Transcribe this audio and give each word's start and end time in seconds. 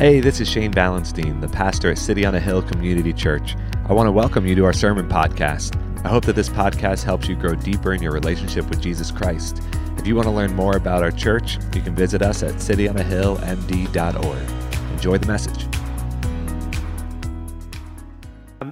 Hey, 0.00 0.20
this 0.20 0.40
is 0.40 0.48
Shane 0.48 0.72
Ballenstein, 0.72 1.42
the 1.42 1.48
pastor 1.48 1.90
at 1.90 1.98
City 1.98 2.24
on 2.24 2.34
a 2.34 2.40
Hill 2.40 2.62
Community 2.62 3.12
Church. 3.12 3.54
I 3.86 3.92
want 3.92 4.06
to 4.06 4.12
welcome 4.12 4.46
you 4.46 4.54
to 4.54 4.64
our 4.64 4.72
sermon 4.72 5.06
podcast. 5.06 5.76
I 6.06 6.08
hope 6.08 6.24
that 6.24 6.36
this 6.36 6.48
podcast 6.48 7.04
helps 7.04 7.28
you 7.28 7.36
grow 7.36 7.54
deeper 7.54 7.92
in 7.92 8.00
your 8.00 8.12
relationship 8.12 8.66
with 8.70 8.80
Jesus 8.80 9.10
Christ. 9.10 9.60
If 9.98 10.06
you 10.06 10.14
want 10.14 10.24
to 10.24 10.30
learn 10.30 10.56
more 10.56 10.74
about 10.74 11.02
our 11.02 11.10
church, 11.10 11.58
you 11.74 11.82
can 11.82 11.94
visit 11.94 12.22
us 12.22 12.42
at 12.42 12.54
cityonahillmd.org. 12.54 14.92
Enjoy 14.92 15.18
the 15.18 15.26
message. 15.26 15.66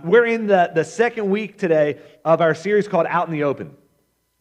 We're 0.02 0.24
in 0.24 0.46
the, 0.46 0.70
the 0.74 0.82
second 0.82 1.28
week 1.28 1.58
today 1.58 2.00
of 2.24 2.40
our 2.40 2.54
series 2.54 2.88
called 2.88 3.06
Out 3.06 3.26
in 3.26 3.34
the 3.34 3.42
Open. 3.42 3.76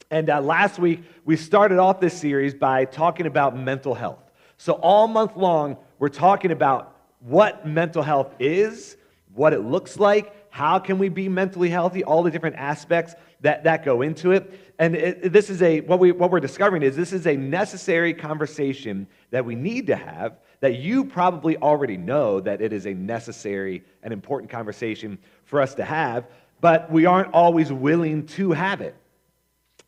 And 0.10 0.30
uh, 0.30 0.40
last 0.40 0.80
week, 0.80 1.04
we 1.26 1.36
started 1.36 1.80
off 1.80 2.00
this 2.00 2.18
series 2.18 2.54
by 2.54 2.86
talking 2.86 3.26
about 3.26 3.58
mental 3.58 3.94
health. 3.94 4.24
So, 4.56 4.76
all 4.76 5.10
month 5.10 5.36
long, 5.36 5.76
we're 6.00 6.10
talking 6.10 6.52
about 6.52 6.96
what 7.20 7.66
mental 7.66 8.04
health 8.04 8.34
is, 8.40 8.98
what 9.34 9.54
it 9.54 9.62
looks 9.62 9.98
like, 9.98 10.34
how 10.52 10.80
can 10.80 10.98
we 10.98 11.10
be 11.10 11.30
mentally 11.30 11.70
healthy, 11.70 12.04
all 12.04 12.24
the 12.24 12.32
different 12.32 12.56
aspects 12.56 13.14
that, 13.42 13.64
that 13.66 13.86
go 13.86 14.02
into 14.02 14.32
it. 14.32 14.74
And 14.80 14.96
it, 14.96 15.32
this 15.32 15.50
is 15.50 15.62
a, 15.62 15.82
what, 15.82 16.00
we, 16.00 16.12
what 16.12 16.32
we're 16.32 16.40
discovering 16.40 16.84
is 16.84 16.96
this 16.96 17.14
is 17.14 17.28
a 17.28 17.36
necessary 17.36 18.14
conversation 18.14 19.08
that 19.32 19.46
we 19.46 19.56
need 19.56 19.88
to 19.88 19.96
have, 19.96 20.38
that 20.60 20.78
you 20.78 21.06
probably 21.06 21.58
already 21.58 21.98
know 21.98 22.40
that 22.40 22.62
it 22.62 22.74
is 22.74 22.86
a 22.88 22.94
necessary 22.94 23.84
and 24.02 24.12
important 24.12 24.50
conversation 24.50 25.20
for 25.46 25.62
us 25.62 25.76
to 25.76 25.84
have, 25.84 26.28
but 26.62 26.92
we 26.92 27.06
aren't 27.06 27.34
always 27.34 27.72
willing 27.72 28.26
to 28.26 28.52
have 28.52 28.82
it. 28.82 28.96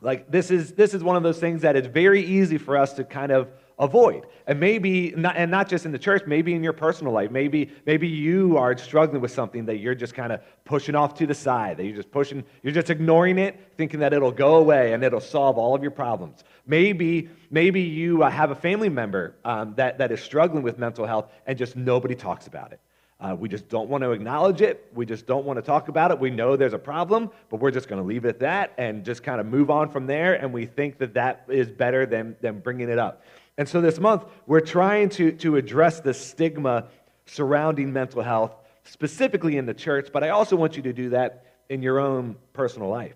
Like 0.02 0.32
this 0.32 0.50
is 0.50 0.74
this 0.74 0.94
is 0.94 1.04
one 1.04 1.18
of 1.18 1.24
those 1.24 1.40
things 1.40 1.64
that 1.64 1.76
it's 1.76 1.88
very 1.88 2.24
easy 2.24 2.58
for 2.58 2.78
us 2.78 2.94
to 2.94 3.04
kind 3.04 3.32
of 3.32 3.50
avoid. 3.80 4.28
And 4.46 4.60
maybe, 4.60 5.14
not, 5.16 5.38
and 5.38 5.50
not 5.50 5.70
just 5.70 5.86
in 5.86 5.92
the 5.92 6.00
church, 6.00 6.24
maybe 6.28 6.54
in 6.54 6.64
your 6.64 6.74
personal 6.74 7.14
life. 7.14 7.32
Maybe, 7.32 7.72
maybe 7.86 8.08
you 8.08 8.58
are 8.58 8.78
struggling 8.78 9.22
with 9.22 9.32
something 9.32 9.66
that 9.66 9.78
you're 9.78 9.96
just 9.96 10.14
kind 10.14 10.34
of 10.34 10.42
pushing 10.66 10.96
off 10.96 11.14
to 11.16 11.26
the 11.26 11.34
side, 11.34 11.78
that 11.78 11.86
you're 11.86 11.96
just 11.96 12.12
pushing, 12.12 12.44
you're 12.62 12.74
just 12.74 12.90
ignoring 12.90 13.38
it, 13.38 13.58
thinking 13.78 14.00
that 14.02 14.14
it'll 14.14 14.32
go 14.32 14.56
away 14.58 14.94
and 14.94 15.04
it'll 15.04 15.20
solve 15.20 15.58
all 15.58 15.74
of 15.74 15.82
your 15.82 15.92
problems. 15.92 16.44
Maybe, 16.66 17.30
maybe 17.50 17.82
you 17.82 18.24
uh, 18.24 18.30
have 18.30 18.52
a 18.52 18.56
family 18.56 18.90
member 18.90 19.36
um, 19.46 19.74
that, 19.76 19.98
that 19.98 20.12
is 20.12 20.22
struggling 20.22 20.64
with 20.64 20.78
mental 20.78 21.06
health 21.06 21.32
and 21.48 21.58
just 21.58 21.76
nobody 21.76 22.16
talks 22.16 22.48
about 22.48 22.74
it. 22.74 22.80
Uh, 23.22 23.36
we 23.38 23.50
just 23.50 23.68
don't 23.68 23.90
want 23.90 24.02
to 24.02 24.12
acknowledge 24.12 24.62
it. 24.62 24.90
We 24.94 25.06
just 25.06 25.28
don't 25.28 25.46
want 25.46 25.58
to 25.58 25.62
talk 25.62 25.90
about 25.90 26.12
it. 26.12 26.20
We 26.20 26.30
know 26.30 26.56
there's 26.56 26.74
a 26.74 26.80
problem, 26.80 27.30
but 27.50 27.60
we're 27.60 27.72
just 27.72 27.90
going 27.90 28.02
to 28.02 28.08
leave 28.08 28.24
it 28.24 28.30
at 28.30 28.40
that 28.40 28.74
and 28.78 29.04
just 29.04 29.24
kind 29.24 29.42
of 29.42 29.46
move 29.46 29.70
on 29.70 29.90
from 29.90 30.08
there. 30.08 30.36
And 30.36 30.54
we 30.54 30.66
think 30.66 30.98
that 31.00 31.14
that 31.16 31.44
is 31.50 31.70
better 31.70 32.06
than, 32.06 32.38
than 32.40 32.60
bringing 32.60 32.88
it 32.88 32.98
up. 32.98 33.24
And 33.60 33.68
so 33.68 33.82
this 33.82 34.00
month, 34.00 34.24
we're 34.48 34.62
trying 34.62 35.10
to, 35.10 35.34
to 35.34 35.58
address 35.58 36.00
the 36.00 36.14
stigma 36.14 36.88
surrounding 37.26 37.92
mental 37.92 38.22
health, 38.22 38.56
specifically 38.86 39.58
in 39.58 39.66
the 39.66 39.74
church, 39.74 40.12
but 40.14 40.24
I 40.24 40.30
also 40.30 40.56
want 40.56 40.78
you 40.78 40.84
to 40.84 40.94
do 40.94 41.10
that 41.10 41.46
in 41.68 41.82
your 41.82 42.00
own 42.00 42.38
personal 42.54 42.88
life. 42.88 43.16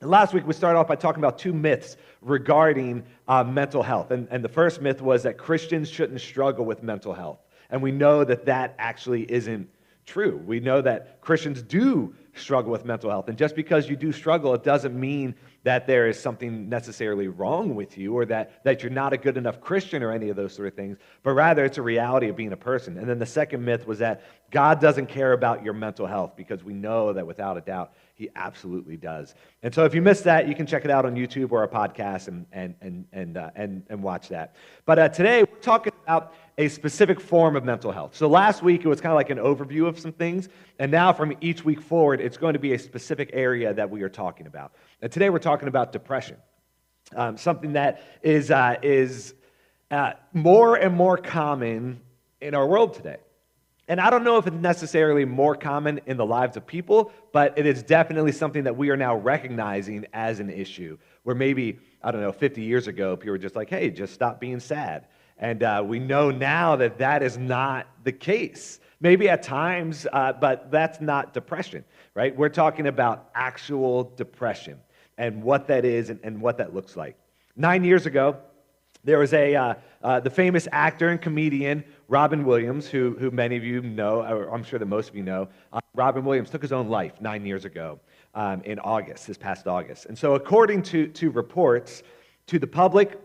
Last 0.00 0.32
week, 0.32 0.46
we 0.46 0.54
started 0.54 0.78
off 0.78 0.88
by 0.88 0.96
talking 0.96 1.22
about 1.22 1.38
two 1.38 1.52
myths 1.52 1.98
regarding 2.22 3.04
uh, 3.28 3.44
mental 3.44 3.82
health. 3.82 4.10
And, 4.10 4.26
and 4.30 4.42
the 4.42 4.48
first 4.48 4.80
myth 4.80 5.02
was 5.02 5.24
that 5.24 5.36
Christians 5.36 5.90
shouldn't 5.90 6.22
struggle 6.22 6.64
with 6.64 6.82
mental 6.82 7.12
health. 7.12 7.40
And 7.68 7.82
we 7.82 7.92
know 7.92 8.24
that 8.24 8.46
that 8.46 8.74
actually 8.78 9.30
isn't 9.30 9.68
true. 10.08 10.42
We 10.46 10.58
know 10.58 10.80
that 10.80 11.20
Christians 11.20 11.62
do 11.62 12.14
struggle 12.34 12.72
with 12.72 12.84
mental 12.84 13.10
health. 13.10 13.28
And 13.28 13.36
just 13.36 13.54
because 13.54 13.88
you 13.88 13.96
do 13.96 14.12
struggle, 14.12 14.54
it 14.54 14.64
doesn't 14.64 14.98
mean 14.98 15.34
that 15.64 15.86
there 15.86 16.08
is 16.08 16.18
something 16.18 16.68
necessarily 16.68 17.28
wrong 17.28 17.74
with 17.74 17.98
you 17.98 18.14
or 18.14 18.24
that, 18.26 18.64
that 18.64 18.82
you're 18.82 18.90
not 18.90 19.12
a 19.12 19.18
good 19.18 19.36
enough 19.36 19.60
Christian 19.60 20.02
or 20.02 20.12
any 20.12 20.28
of 20.30 20.36
those 20.36 20.54
sort 20.54 20.68
of 20.68 20.74
things, 20.74 20.96
but 21.22 21.32
rather 21.32 21.64
it's 21.64 21.78
a 21.78 21.82
reality 21.82 22.28
of 22.28 22.36
being 22.36 22.52
a 22.52 22.56
person. 22.56 22.96
And 22.96 23.08
then 23.08 23.18
the 23.18 23.26
second 23.26 23.64
myth 23.64 23.86
was 23.86 23.98
that 23.98 24.22
God 24.50 24.80
doesn't 24.80 25.06
care 25.06 25.32
about 25.32 25.62
your 25.62 25.74
mental 25.74 26.06
health 26.06 26.36
because 26.36 26.64
we 26.64 26.72
know 26.72 27.12
that 27.12 27.26
without 27.26 27.58
a 27.58 27.60
doubt, 27.60 27.92
He 28.14 28.30
absolutely 28.34 28.96
does. 28.96 29.34
And 29.62 29.74
so 29.74 29.84
if 29.84 29.94
you 29.94 30.00
missed 30.00 30.24
that, 30.24 30.48
you 30.48 30.54
can 30.54 30.66
check 30.66 30.84
it 30.84 30.90
out 30.90 31.04
on 31.04 31.16
YouTube 31.16 31.52
or 31.52 31.64
a 31.64 31.68
podcast 31.68 32.28
and, 32.28 32.46
and, 32.52 32.74
and, 32.80 33.04
and, 33.12 33.36
uh, 33.36 33.50
and, 33.54 33.82
and 33.90 34.02
watch 34.02 34.28
that. 34.28 34.54
But 34.86 34.98
uh, 34.98 35.08
today, 35.10 35.42
we're 35.42 35.60
talking 35.60 35.92
about 36.04 36.32
a 36.58 36.68
specific 36.68 37.20
form 37.20 37.54
of 37.54 37.64
mental 37.64 37.92
health. 37.92 38.16
So 38.16 38.28
last 38.28 38.62
week, 38.64 38.84
it 38.84 38.88
was 38.88 39.00
kind 39.00 39.12
of 39.12 39.16
like 39.16 39.30
an 39.30 39.38
overview 39.38 39.86
of 39.86 39.98
some 39.98 40.12
things. 40.12 40.48
And 40.80 40.90
now, 40.90 41.12
from 41.12 41.32
each 41.40 41.64
week 41.64 41.80
forward, 41.80 42.20
it's 42.20 42.36
going 42.36 42.54
to 42.54 42.58
be 42.58 42.74
a 42.74 42.78
specific 42.78 43.30
area 43.32 43.72
that 43.72 43.88
we 43.88 44.02
are 44.02 44.08
talking 44.08 44.48
about. 44.48 44.72
And 45.00 45.10
today, 45.10 45.30
we're 45.30 45.38
talking 45.38 45.68
about 45.68 45.92
depression, 45.92 46.36
um, 47.14 47.38
something 47.38 47.74
that 47.74 48.02
is, 48.22 48.50
uh, 48.50 48.74
is 48.82 49.34
uh, 49.92 50.14
more 50.32 50.74
and 50.74 50.94
more 50.94 51.16
common 51.16 52.00
in 52.40 52.54
our 52.54 52.66
world 52.66 52.94
today. 52.94 53.18
And 53.86 54.00
I 54.00 54.10
don't 54.10 54.24
know 54.24 54.36
if 54.36 54.46
it's 54.46 54.56
necessarily 54.56 55.24
more 55.24 55.54
common 55.54 56.00
in 56.06 56.18
the 56.18 56.26
lives 56.26 56.58
of 56.58 56.66
people, 56.66 57.10
but 57.32 57.56
it 57.56 57.66
is 57.66 57.82
definitely 57.82 58.32
something 58.32 58.64
that 58.64 58.76
we 58.76 58.90
are 58.90 58.98
now 58.98 59.16
recognizing 59.16 60.06
as 60.12 60.40
an 60.40 60.50
issue. 60.50 60.98
Where 61.22 61.36
maybe, 61.36 61.78
I 62.02 62.10
don't 62.10 62.20
know, 62.20 62.32
50 62.32 62.62
years 62.62 62.86
ago, 62.86 63.16
people 63.16 63.30
were 63.30 63.38
just 63.38 63.56
like, 63.56 63.70
hey, 63.70 63.90
just 63.90 64.12
stop 64.12 64.40
being 64.40 64.60
sad. 64.60 65.06
And 65.38 65.62
uh, 65.62 65.84
we 65.86 65.98
know 65.98 66.30
now 66.30 66.76
that 66.76 66.98
that 66.98 67.22
is 67.22 67.38
not 67.38 67.86
the 68.04 68.12
case. 68.12 68.80
Maybe 69.00 69.28
at 69.28 69.42
times, 69.42 70.06
uh, 70.12 70.32
but 70.32 70.70
that's 70.72 71.00
not 71.00 71.32
depression, 71.32 71.84
right? 72.14 72.36
We're 72.36 72.48
talking 72.48 72.88
about 72.88 73.30
actual 73.34 74.12
depression 74.16 74.80
and 75.16 75.42
what 75.42 75.68
that 75.68 75.84
is 75.84 76.10
and, 76.10 76.18
and 76.24 76.40
what 76.40 76.58
that 76.58 76.74
looks 76.74 76.96
like. 76.96 77.16
Nine 77.54 77.84
years 77.84 78.06
ago, 78.06 78.36
there 79.04 79.18
was 79.18 79.32
a, 79.32 79.54
uh, 79.54 79.74
uh, 80.02 80.20
the 80.20 80.30
famous 80.30 80.66
actor 80.72 81.08
and 81.10 81.20
comedian 81.20 81.84
Robin 82.08 82.44
Williams, 82.44 82.88
who, 82.88 83.16
who 83.18 83.30
many 83.30 83.56
of 83.56 83.64
you 83.64 83.82
know, 83.82 84.22
or 84.22 84.52
I'm 84.52 84.64
sure 84.64 84.78
that 84.78 84.86
most 84.86 85.10
of 85.10 85.16
you 85.16 85.22
know. 85.22 85.48
Uh, 85.72 85.80
Robin 85.94 86.24
Williams 86.24 86.50
took 86.50 86.62
his 86.62 86.72
own 86.72 86.88
life 86.88 87.20
nine 87.20 87.46
years 87.46 87.64
ago 87.64 88.00
um, 88.34 88.62
in 88.62 88.78
August, 88.80 89.26
this 89.26 89.38
past 89.38 89.66
August. 89.66 90.06
And 90.06 90.18
so, 90.18 90.34
according 90.34 90.82
to, 90.84 91.06
to 91.08 91.30
reports, 91.30 92.02
to 92.46 92.58
the 92.58 92.66
public, 92.66 93.20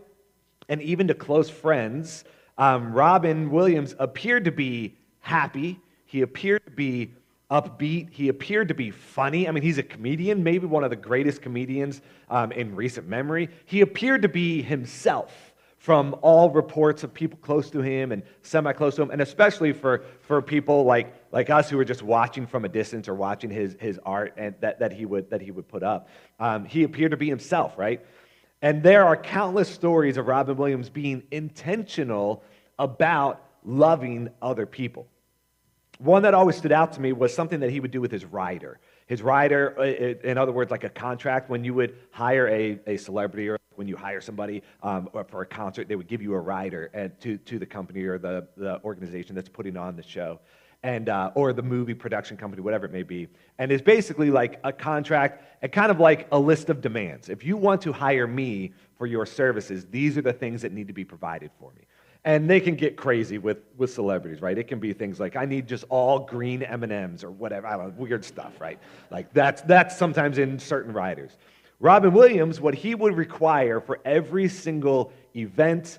and 0.68 0.80
even 0.82 1.08
to 1.08 1.14
close 1.14 1.50
friends, 1.50 2.24
um, 2.58 2.92
Robin 2.92 3.50
Williams 3.50 3.94
appeared 3.98 4.44
to 4.44 4.52
be 4.52 4.96
happy. 5.20 5.80
He 6.04 6.22
appeared 6.22 6.64
to 6.64 6.70
be 6.70 7.12
upbeat. 7.50 8.10
He 8.10 8.28
appeared 8.28 8.68
to 8.68 8.74
be 8.74 8.90
funny. 8.90 9.48
I 9.48 9.52
mean, 9.52 9.62
he's 9.62 9.78
a 9.78 9.82
comedian, 9.82 10.42
maybe 10.42 10.66
one 10.66 10.84
of 10.84 10.90
the 10.90 10.96
greatest 10.96 11.42
comedians 11.42 12.00
um, 12.30 12.52
in 12.52 12.74
recent 12.74 13.06
memory. 13.06 13.48
He 13.64 13.80
appeared 13.80 14.22
to 14.22 14.28
be 14.28 14.62
himself 14.62 15.54
from 15.84 16.16
all 16.22 16.48
reports 16.48 17.04
of 17.04 17.12
people 17.12 17.38
close 17.42 17.68
to 17.70 17.82
him 17.82 18.10
and 18.10 18.22
semi 18.40 18.72
close 18.72 18.96
to 18.96 19.02
him, 19.02 19.10
and 19.10 19.20
especially 19.20 19.70
for, 19.70 20.02
for 20.22 20.40
people 20.40 20.84
like, 20.84 21.14
like 21.30 21.50
us 21.50 21.68
who 21.68 21.76
were 21.76 21.84
just 21.84 22.02
watching 22.02 22.46
from 22.46 22.64
a 22.64 22.68
distance 22.70 23.06
or 23.06 23.14
watching 23.14 23.50
his, 23.50 23.76
his 23.78 24.00
art 24.06 24.32
and 24.38 24.54
that, 24.60 24.78
that, 24.78 24.92
he 24.92 25.04
would, 25.04 25.28
that 25.28 25.42
he 25.42 25.50
would 25.50 25.68
put 25.68 25.82
up. 25.82 26.08
Um, 26.40 26.64
he 26.64 26.84
appeared 26.84 27.10
to 27.10 27.18
be 27.18 27.28
himself, 27.28 27.76
right? 27.76 28.00
And 28.64 28.82
there 28.82 29.04
are 29.04 29.14
countless 29.14 29.68
stories 29.68 30.16
of 30.16 30.26
Robin 30.26 30.56
Williams 30.56 30.88
being 30.88 31.22
intentional 31.30 32.42
about 32.78 33.44
loving 33.62 34.30
other 34.40 34.64
people. 34.64 35.06
One 35.98 36.22
that 36.22 36.32
always 36.32 36.56
stood 36.56 36.72
out 36.72 36.94
to 36.94 37.00
me 37.02 37.12
was 37.12 37.34
something 37.34 37.60
that 37.60 37.68
he 37.68 37.78
would 37.78 37.90
do 37.90 38.00
with 38.00 38.10
his 38.10 38.24
rider. 38.24 38.80
His 39.06 39.20
rider, 39.20 39.74
uh, 39.78 40.26
in 40.26 40.38
other 40.38 40.50
words, 40.50 40.70
like 40.70 40.82
a 40.82 40.88
contract, 40.88 41.50
when 41.50 41.62
you 41.62 41.74
would 41.74 41.94
hire 42.10 42.48
a, 42.48 42.80
a 42.86 42.96
celebrity 42.96 43.50
or 43.50 43.58
when 43.74 43.86
you 43.86 43.98
hire 43.98 44.22
somebody 44.22 44.62
um, 44.82 45.10
for 45.28 45.42
a 45.42 45.46
concert, 45.46 45.86
they 45.86 45.96
would 45.96 46.08
give 46.08 46.22
you 46.22 46.32
a 46.32 46.40
rider 46.40 47.10
to, 47.20 47.36
to 47.36 47.58
the 47.58 47.66
company 47.66 48.04
or 48.04 48.16
the, 48.16 48.48
the 48.56 48.82
organization 48.82 49.34
that's 49.34 49.50
putting 49.50 49.76
on 49.76 49.94
the 49.94 50.02
show 50.02 50.40
and 50.84 51.08
uh, 51.08 51.32
or 51.34 51.52
the 51.52 51.62
movie 51.62 51.94
production 51.94 52.36
company, 52.36 52.62
whatever 52.62 52.86
it 52.86 52.92
may 52.92 53.02
be. 53.02 53.26
And 53.58 53.72
it's 53.72 53.82
basically 53.82 54.30
like 54.30 54.60
a 54.62 54.72
contract 54.72 55.42
and 55.62 55.72
kind 55.72 55.90
of 55.90 55.98
like 55.98 56.28
a 56.30 56.38
list 56.38 56.68
of 56.68 56.82
demands. 56.82 57.30
If 57.30 57.42
you 57.42 57.56
want 57.56 57.80
to 57.82 57.92
hire 57.92 58.26
me 58.26 58.72
for 58.98 59.06
your 59.06 59.24
services, 59.24 59.86
these 59.90 60.16
are 60.18 60.22
the 60.22 60.32
things 60.32 60.62
that 60.62 60.72
need 60.72 60.86
to 60.86 60.92
be 60.92 61.04
provided 61.04 61.50
for 61.58 61.72
me. 61.72 61.82
And 62.26 62.48
they 62.48 62.60
can 62.60 62.74
get 62.74 62.96
crazy 62.96 63.38
with, 63.38 63.58
with 63.76 63.92
celebrities, 63.92 64.40
right? 64.40 64.56
It 64.56 64.68
can 64.68 64.78
be 64.78 64.92
things 64.92 65.18
like 65.18 65.36
I 65.36 65.46
need 65.46 65.66
just 65.66 65.84
all 65.88 66.20
green 66.20 66.62
M&Ms 66.62 67.24
or 67.24 67.30
whatever, 67.30 67.66
I 67.66 67.76
don't 67.76 67.88
know, 67.88 68.02
weird 68.02 68.24
stuff, 68.24 68.52
right? 68.60 68.78
Like 69.10 69.32
that's 69.32 69.62
that's 69.62 69.96
sometimes 69.96 70.38
in 70.38 70.58
certain 70.58 70.92
writers. 70.92 71.36
Robin 71.80 72.12
Williams, 72.12 72.60
what 72.60 72.74
he 72.74 72.94
would 72.94 73.16
require 73.16 73.80
for 73.80 74.00
every 74.04 74.48
single 74.48 75.12
event, 75.34 75.98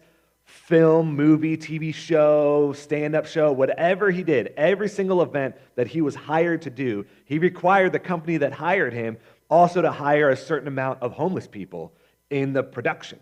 film, 0.55 1.15
movie, 1.15 1.57
TV 1.57 1.93
show, 1.93 2.73
stand 2.73 3.15
up 3.15 3.27
show, 3.27 3.51
whatever 3.51 4.09
he 4.09 4.23
did, 4.23 4.53
every 4.57 4.89
single 4.89 5.21
event 5.21 5.55
that 5.75 5.87
he 5.87 6.01
was 6.01 6.15
hired 6.15 6.63
to 6.63 6.69
do, 6.69 7.05
he 7.25 7.37
required 7.37 7.91
the 7.91 7.99
company 7.99 8.37
that 8.37 8.51
hired 8.51 8.93
him 8.93 9.17
also 9.49 9.81
to 9.81 9.91
hire 9.91 10.29
a 10.29 10.35
certain 10.35 10.67
amount 10.67 11.01
of 11.01 11.11
homeless 11.11 11.47
people 11.47 11.93
in 12.29 12.53
the 12.53 12.63
production. 12.63 13.19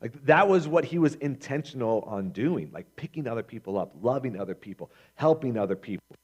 Like 0.00 0.24
that 0.26 0.46
was 0.46 0.68
what 0.68 0.84
he 0.84 0.98
was 0.98 1.14
intentional 1.16 2.02
on 2.02 2.30
doing, 2.30 2.70
like 2.72 2.94
picking 2.94 3.26
other 3.26 3.42
people 3.42 3.78
up, 3.78 3.92
loving 4.00 4.38
other 4.38 4.54
people, 4.54 4.90
helping 5.14 5.56
other 5.56 5.76
people. 5.76 6.16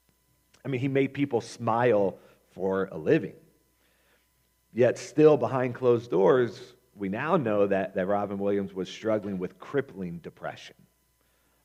I 0.65 0.69
mean, 0.69 0.81
he 0.81 0.89
made 0.89 1.15
people 1.15 1.41
smile 1.41 2.17
for 2.53 2.89
a 2.93 2.99
living. 2.99 3.33
Yet, 4.73 4.99
still 4.99 5.37
behind 5.37 5.75
closed 5.75 6.11
doors, 6.11 6.75
we 6.95 7.09
now 7.09 7.37
know 7.37 7.67
that, 7.67 7.95
that 7.95 8.07
Robin 8.07 8.39
Williams 8.39 8.75
was 8.75 8.89
struggling 8.89 9.39
with 9.39 9.59
crippling 9.59 10.19
depression. 10.19 10.77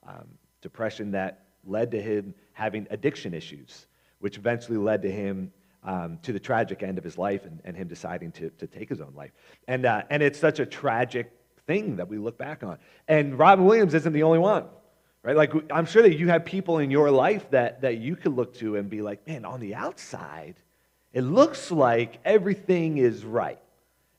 Um, 0.08 0.28
depression 0.62 1.12
that, 1.12 1.46
led 1.66 1.92
to 1.92 2.02
him 2.02 2.34
having 2.54 2.88
addiction 2.90 3.34
issues, 3.34 3.88
which 4.20 4.38
eventually 4.38 4.78
led 4.78 5.02
to 5.02 5.12
him 5.12 5.52
um, 5.84 6.20
to 6.24 6.34
the 6.34 6.40
tragic 6.40 6.84
end 6.84 6.98
of 6.98 7.04
his 7.04 7.18
life 7.18 7.46
and, 7.46 7.60
and 7.66 7.76
him 7.76 7.88
deciding 7.88 8.32
to, 8.34 8.50
to 8.52 8.68
take 8.68 8.90
his 8.90 9.02
own 9.02 9.14
life. 9.16 9.32
And, 9.68 9.86
uh, 9.86 10.04
and 10.10 10.24
it's 10.24 10.40
such 10.40 10.60
a 10.60 10.66
tragic 10.66 11.32
thing 11.68 11.98
that 11.98 12.08
we 12.08 12.18
look 12.18 12.38
back 12.38 12.64
on. 12.64 12.78
And 13.08 13.38
Robin 13.38 13.66
Williams 13.66 13.94
isn't 13.94 14.14
the 14.14 14.24
only 14.24 14.40
one. 14.40 14.66
Right? 15.24 15.36
Like, 15.36 15.54
I'm 15.72 15.88
sure 15.88 16.04
that 16.04 16.18
you 16.18 16.28
have 16.28 16.46
people 16.46 16.78
in 16.78 16.92
your 16.92 17.10
life 17.10 17.50
that, 17.50 17.82
that 17.82 17.98
you 17.98 18.16
could 18.16 18.34
look 18.36 18.54
to 18.58 18.76
and 18.76 18.90
be 18.90 19.02
like, 19.02 19.26
man, 19.26 19.44
on 19.44 19.60
the 19.60 19.74
outside, 19.74 20.56
it 21.14 21.22
looks 21.22 21.72
like 21.72 22.20
everything 22.24 23.00
is 23.00 23.26
right. 23.26 23.60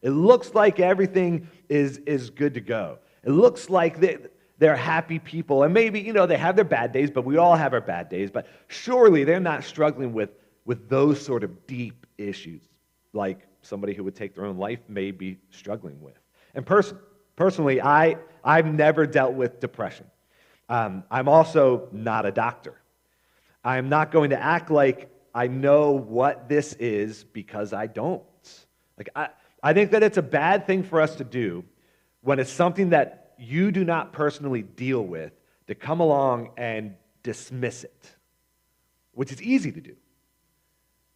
It 0.03 0.11
looks 0.11 0.55
like 0.55 0.81
everything 0.81 1.49
is, 1.69 1.99
is 2.07 2.31
good 2.31 2.55
to 2.55 2.61
go. 2.61 2.99
It 3.25 3.31
looks 3.31 3.71
like 3.71 4.01
they, 4.01 4.19
they're 4.59 4.77
happy 4.77 5.19
people. 5.19 5.63
And 5.65 5.75
maybe, 5.75 6.01
you 6.01 6.13
know, 6.13 6.27
they 6.27 6.37
have 6.37 6.57
their 6.57 6.65
bad 6.65 6.93
days, 6.93 7.11
but 7.11 7.25
we 7.25 7.37
all 7.37 7.57
have 7.57 7.73
our 7.73 7.81
bad 7.81 8.09
days. 8.09 8.31
But 8.31 8.47
surely 8.69 9.25
they're 9.25 9.41
not 9.41 9.65
struggling 9.65 10.13
with, 10.13 10.31
with 10.65 10.89
those 10.89 11.21
sort 11.25 11.45
of 11.45 11.67
deep 11.67 12.07
issues 12.19 12.63
like 13.13 13.47
somebody 13.63 13.95
who 13.95 14.05
would 14.05 14.15
take 14.15 14.35
their 14.35 14.45
own 14.45 14.59
life 14.59 14.81
may 14.89 15.11
be 15.11 15.39
struggling 15.51 16.01
with. 16.01 16.19
And 16.55 16.65
pers- 16.65 16.95
personally, 17.35 17.81
I, 17.83 18.17
I've 18.45 18.67
never 18.67 19.07
dealt 19.07 19.35
with 19.35 19.61
depression. 19.61 20.07
Um, 20.69 21.05
I'm 21.11 21.29
also 21.29 21.89
not 21.93 22.27
a 22.27 22.33
doctor. 22.33 22.81
I'm 23.65 23.89
not 23.89 24.13
going 24.13 24.31
to 24.31 24.41
act 24.41 24.71
like 24.71 25.11
I 25.35 25.49
know 25.49 25.93
what 25.93 26.49
this 26.49 26.73
is 26.75 27.25
because 27.25 27.73
I 27.73 27.89
don't. 27.89 28.23
Like, 28.97 29.11
I, 29.15 29.29
I 29.63 29.73
think 29.73 29.91
that 29.93 30.03
it's 30.03 30.19
a 30.19 30.23
bad 30.23 30.67
thing 30.67 30.83
for 30.83 31.01
us 31.01 31.17
to 31.17 31.25
do 31.25 31.65
when 32.21 32.39
it's 32.39 32.51
something 32.51 32.91
that 32.91 33.35
you 33.39 33.71
do 33.71 33.85
not 33.85 34.13
personally 34.13 34.63
deal 34.63 35.03
with 35.03 35.33
to 35.67 35.75
come 35.75 36.01
along 36.01 36.51
and 36.57 36.95
dismiss 37.23 37.85
it, 37.85 38.17
which 39.13 39.33
is 39.33 39.43
easy 39.43 39.73
to 39.73 39.81
do. 39.81 39.97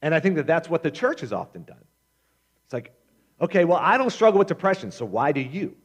And 0.02 0.14
I 0.14 0.20
think 0.20 0.36
that 0.36 0.46
that's 0.46 0.68
what 0.68 0.82
the 0.82 0.90
church 0.90 1.20
has 1.20 1.32
often 1.32 1.62
done. 1.64 1.84
It's 2.64 2.72
like, 2.72 2.92
okay, 3.40 3.64
well, 3.64 3.78
I 3.80 3.98
don't 3.98 4.10
struggle 4.10 4.38
with 4.38 4.48
depression, 4.48 4.90
so 4.90 5.04
why 5.04 5.32
do 5.32 5.40
you? 5.40 5.76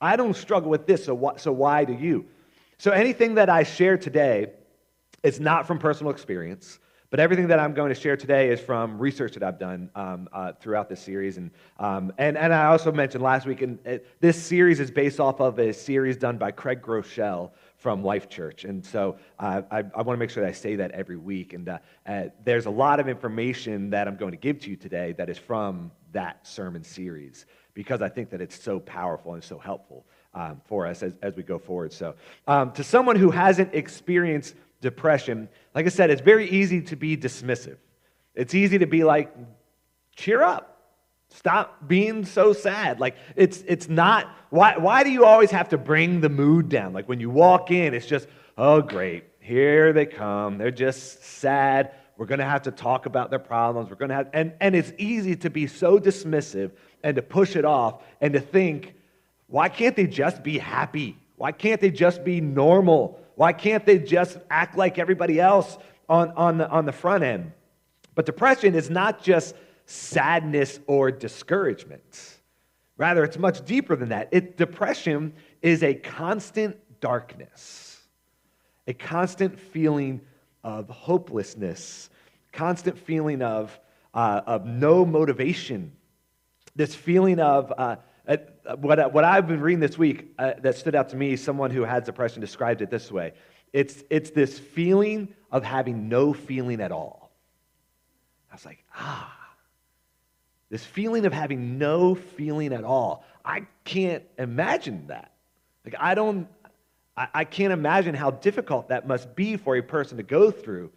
I 0.00 0.16
don't 0.16 0.36
struggle 0.36 0.70
with 0.70 0.86
this, 0.86 1.04
so, 1.04 1.16
wh- 1.16 1.38
so 1.38 1.52
why 1.52 1.84
do 1.84 1.92
you? 1.92 2.26
So 2.78 2.90
anything 2.90 3.34
that 3.36 3.48
I 3.48 3.62
share 3.62 3.96
today 3.96 4.52
is 5.22 5.40
not 5.40 5.66
from 5.66 5.78
personal 5.78 6.12
experience, 6.12 6.78
but 7.10 7.20
everything 7.20 7.48
that 7.48 7.58
I'm 7.58 7.74
going 7.74 7.88
to 7.90 8.00
share 8.00 8.16
today 8.16 8.50
is 8.50 8.60
from 8.60 8.98
research 8.98 9.34
that 9.34 9.42
I've 9.42 9.58
done 9.58 9.90
um, 9.94 10.28
uh, 10.32 10.52
throughout 10.52 10.88
this 10.88 11.00
series. 11.00 11.36
And, 11.36 11.50
um, 11.78 12.12
and, 12.18 12.36
and 12.36 12.52
I 12.52 12.66
also 12.66 12.90
mentioned 12.90 13.22
last 13.22 13.46
week, 13.46 13.62
and 13.62 13.78
it, 13.86 14.20
this 14.20 14.42
series 14.42 14.80
is 14.80 14.90
based 14.90 15.20
off 15.20 15.40
of 15.40 15.58
a 15.58 15.72
series 15.72 16.16
done 16.16 16.38
by 16.38 16.50
Craig 16.50 16.82
Groeschel 16.82 17.52
from 17.76 18.02
Life 18.02 18.28
Church. 18.28 18.64
And 18.64 18.84
so 18.84 19.18
uh, 19.38 19.62
I, 19.70 19.78
I 19.78 20.02
want 20.02 20.16
to 20.16 20.16
make 20.16 20.30
sure 20.30 20.42
that 20.42 20.48
I 20.48 20.52
say 20.52 20.76
that 20.76 20.90
every 20.92 21.16
week. 21.16 21.52
And 21.52 21.68
uh, 21.68 21.78
uh, 22.06 22.24
there's 22.44 22.66
a 22.66 22.70
lot 22.70 22.98
of 22.98 23.08
information 23.08 23.90
that 23.90 24.08
I'm 24.08 24.16
going 24.16 24.32
to 24.32 24.38
give 24.38 24.60
to 24.60 24.70
you 24.70 24.76
today 24.76 25.12
that 25.12 25.28
is 25.28 25.38
from 25.38 25.92
that 26.12 26.46
sermon 26.46 26.82
series 26.82 27.46
because 27.74 28.00
I 28.00 28.08
think 28.08 28.30
that 28.30 28.40
it's 28.40 28.60
so 28.60 28.80
powerful 28.80 29.34
and 29.34 29.44
so 29.44 29.58
helpful 29.58 30.06
um, 30.34 30.60
for 30.64 30.86
us 30.86 31.02
as, 31.02 31.16
as 31.22 31.36
we 31.36 31.42
go 31.42 31.58
forward. 31.58 31.92
So, 31.92 32.14
um, 32.46 32.72
to 32.72 32.84
someone 32.84 33.16
who 33.16 33.30
hasn't 33.30 33.74
experienced 33.74 34.54
depression, 34.80 35.48
like 35.74 35.86
I 35.86 35.90
said, 35.90 36.10
it's 36.10 36.20
very 36.20 36.48
easy 36.48 36.80
to 36.82 36.96
be 36.96 37.16
dismissive. 37.16 37.76
It's 38.34 38.54
easy 38.54 38.78
to 38.78 38.86
be 38.86 39.04
like, 39.04 39.34
cheer 40.14 40.42
up. 40.42 40.72
Stop 41.30 41.86
being 41.86 42.24
so 42.24 42.52
sad. 42.52 43.00
Like, 43.00 43.16
it's, 43.34 43.62
it's 43.66 43.88
not, 43.88 44.30
why, 44.50 44.76
why 44.76 45.02
do 45.04 45.10
you 45.10 45.24
always 45.24 45.50
have 45.50 45.70
to 45.70 45.78
bring 45.78 46.20
the 46.20 46.28
mood 46.28 46.68
down? 46.68 46.92
Like, 46.92 47.08
when 47.08 47.20
you 47.20 47.30
walk 47.30 47.70
in, 47.70 47.94
it's 47.94 48.06
just, 48.06 48.28
oh, 48.56 48.80
great, 48.80 49.24
here 49.40 49.92
they 49.92 50.06
come. 50.06 50.58
They're 50.58 50.70
just 50.70 51.24
sad. 51.24 51.92
We're 52.16 52.26
going 52.26 52.38
to 52.38 52.46
have 52.46 52.62
to 52.62 52.70
talk 52.70 53.06
about 53.06 53.30
their 53.30 53.38
problems. 53.38 53.90
We're 53.90 53.96
going 53.96 54.08
to 54.10 54.14
have, 54.14 54.30
and, 54.32 54.54
and 54.60 54.74
it's 54.74 54.92
easy 54.98 55.36
to 55.36 55.50
be 55.50 55.66
so 55.66 55.98
dismissive 55.98 56.70
and 57.02 57.16
to 57.16 57.22
push 57.22 57.56
it 57.56 57.64
off 57.64 58.02
and 58.20 58.32
to 58.32 58.40
think, 58.40 58.94
why 59.48 59.68
can't 59.68 59.96
they 59.96 60.06
just 60.06 60.42
be 60.42 60.58
happy? 60.58 61.18
Why 61.36 61.52
can't 61.52 61.80
they 61.80 61.90
just 61.90 62.24
be 62.24 62.40
normal? 62.40 63.20
Why 63.36 63.52
can't 63.52 63.86
they 63.86 63.98
just 63.98 64.38
act 64.50 64.76
like 64.76 64.98
everybody 64.98 65.38
else 65.38 65.78
on, 66.08 66.30
on, 66.32 66.58
the, 66.58 66.68
on 66.68 66.86
the 66.86 66.92
front 66.92 67.22
end? 67.22 67.52
But 68.14 68.26
depression 68.26 68.74
is 68.74 68.90
not 68.90 69.22
just 69.22 69.54
sadness 69.84 70.80
or 70.86 71.12
discouragement. 71.12 72.38
Rather, 72.96 73.22
it's 73.24 73.38
much 73.38 73.64
deeper 73.64 73.94
than 73.94 74.08
that. 74.08 74.30
It, 74.32 74.56
depression 74.56 75.34
is 75.60 75.82
a 75.82 75.94
constant 75.94 76.76
darkness, 77.00 78.00
a 78.86 78.94
constant 78.94 79.60
feeling 79.60 80.22
of 80.64 80.88
hopelessness, 80.88 82.08
constant 82.52 82.98
feeling 82.98 83.42
of, 83.42 83.78
uh, 84.14 84.40
of 84.46 84.64
no 84.64 85.04
motivation, 85.04 85.92
this 86.74 86.94
feeling 86.94 87.38
of 87.38 87.70
uh, 87.76 87.96
what, 88.74 89.12
what 89.12 89.24
I've 89.24 89.46
been 89.46 89.60
reading 89.60 89.80
this 89.80 89.96
week 89.96 90.32
uh, 90.38 90.54
that 90.60 90.76
stood 90.76 90.94
out 90.94 91.10
to 91.10 91.16
me, 91.16 91.36
someone 91.36 91.70
who 91.70 91.82
has 91.82 92.04
depression 92.04 92.40
described 92.40 92.82
it 92.82 92.90
this 92.90 93.10
way 93.10 93.32
it's, 93.72 94.02
it's 94.10 94.30
this 94.30 94.58
feeling 94.58 95.28
of 95.50 95.62
having 95.62 96.08
no 96.08 96.32
feeling 96.32 96.80
at 96.80 96.92
all. 96.92 97.30
I 98.50 98.54
was 98.54 98.64
like, 98.64 98.82
ah, 98.94 99.36
this 100.70 100.84
feeling 100.84 101.26
of 101.26 101.32
having 101.32 101.78
no 101.78 102.14
feeling 102.14 102.72
at 102.72 102.84
all. 102.84 103.24
I 103.44 103.66
can't 103.84 104.24
imagine 104.38 105.08
that. 105.08 105.32
Like, 105.84 105.94
I 105.98 106.14
don't, 106.14 106.48
I, 107.16 107.28
I 107.34 107.44
can't 107.44 107.72
imagine 107.72 108.14
how 108.14 108.30
difficult 108.30 108.88
that 108.88 109.06
must 109.06 109.34
be 109.36 109.56
for 109.56 109.76
a 109.76 109.82
person 109.82 110.16
to 110.16 110.22
go 110.22 110.50
through 110.50 110.90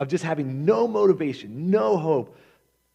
of 0.00 0.08
just 0.08 0.24
having 0.24 0.64
no 0.64 0.88
motivation, 0.88 1.70
no 1.70 1.96
hope, 1.96 2.36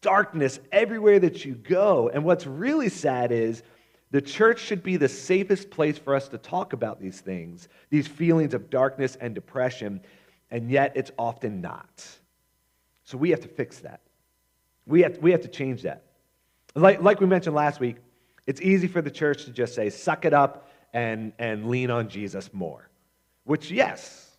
darkness 0.02 0.60
everywhere 0.70 1.18
that 1.18 1.44
you 1.44 1.54
go. 1.54 2.08
And 2.08 2.24
what's 2.24 2.46
really 2.46 2.88
sad 2.88 3.32
is 3.32 3.62
the 4.10 4.20
church 4.20 4.60
should 4.60 4.82
be 4.82 4.96
the 4.96 5.08
safest 5.08 5.70
place 5.70 5.96
for 5.98 6.14
us 6.14 6.28
to 6.28 6.38
talk 6.38 6.72
about 6.72 7.00
these 7.00 7.20
things, 7.20 7.68
these 7.90 8.08
feelings 8.08 8.54
of 8.54 8.68
darkness 8.68 9.16
and 9.20 9.34
depression, 9.34 10.00
and 10.50 10.70
yet 10.70 10.92
it's 10.96 11.12
often 11.16 11.60
not. 11.60 12.04
So 13.04 13.16
we 13.16 13.30
have 13.30 13.40
to 13.40 13.48
fix 13.48 13.78
that. 13.80 14.00
We 14.86 15.02
have, 15.02 15.18
we 15.18 15.30
have 15.30 15.42
to 15.42 15.48
change 15.48 15.82
that. 15.82 16.04
Like, 16.74 17.02
like 17.02 17.20
we 17.20 17.26
mentioned 17.26 17.54
last 17.54 17.78
week, 17.78 17.96
it's 18.46 18.60
easy 18.60 18.88
for 18.88 19.00
the 19.00 19.10
church 19.10 19.44
to 19.44 19.52
just 19.52 19.74
say, 19.74 19.90
suck 19.90 20.24
it 20.24 20.32
up 20.32 20.68
and, 20.92 21.32
and 21.38 21.68
lean 21.68 21.90
on 21.90 22.08
Jesus 22.08 22.52
more. 22.52 22.88
Which, 23.44 23.70
yes, 23.70 24.36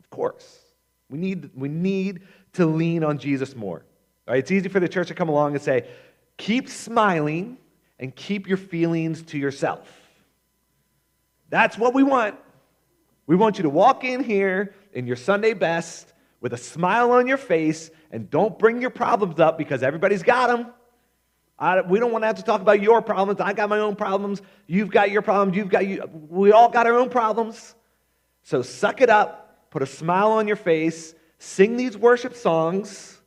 of 0.00 0.10
course. 0.10 0.60
We 1.08 1.18
need, 1.18 1.50
we 1.54 1.68
need 1.68 2.22
to 2.54 2.66
lean 2.66 3.04
on 3.04 3.18
Jesus 3.18 3.54
more. 3.54 3.84
Right? 4.26 4.38
It's 4.38 4.50
easy 4.50 4.68
for 4.68 4.80
the 4.80 4.88
church 4.88 5.08
to 5.08 5.14
come 5.14 5.28
along 5.28 5.54
and 5.54 5.62
say, 5.62 5.86
keep 6.36 6.68
smiling 6.68 7.58
and 7.98 8.14
keep 8.14 8.48
your 8.48 8.56
feelings 8.56 9.22
to 9.22 9.38
yourself. 9.38 9.88
That's 11.50 11.78
what 11.78 11.94
we 11.94 12.02
want. 12.02 12.36
We 13.26 13.36
want 13.36 13.58
you 13.58 13.62
to 13.62 13.70
walk 13.70 14.04
in 14.04 14.22
here 14.22 14.74
in 14.92 15.06
your 15.06 15.16
Sunday 15.16 15.54
best 15.54 16.12
with 16.40 16.52
a 16.52 16.58
smile 16.58 17.12
on 17.12 17.26
your 17.26 17.36
face 17.36 17.90
and 18.10 18.28
don't 18.28 18.58
bring 18.58 18.80
your 18.80 18.90
problems 18.90 19.40
up 19.40 19.56
because 19.56 19.82
everybody's 19.82 20.22
got 20.22 20.48
them. 20.48 20.72
I, 21.58 21.80
we 21.82 22.00
don't 22.00 22.12
want 22.12 22.22
to 22.22 22.26
have 22.26 22.36
to 22.36 22.42
talk 22.42 22.60
about 22.60 22.82
your 22.82 23.00
problems. 23.00 23.40
I 23.40 23.52
got 23.52 23.68
my 23.68 23.78
own 23.78 23.96
problems. 23.96 24.42
You've 24.66 24.90
got 24.90 25.10
your 25.10 25.22
problems. 25.22 25.56
You've 25.56 25.68
got 25.68 25.86
you. 25.86 26.08
We 26.28 26.52
all 26.52 26.68
got 26.68 26.86
our 26.86 26.94
own 26.94 27.08
problems. 27.08 27.74
So 28.42 28.60
suck 28.60 29.00
it 29.00 29.08
up. 29.08 29.70
Put 29.70 29.82
a 29.82 29.86
smile 29.86 30.32
on 30.32 30.46
your 30.46 30.56
face. 30.56 31.14
Sing 31.38 31.76
these 31.76 31.96
worship 31.96 32.34
songs. 32.34 33.20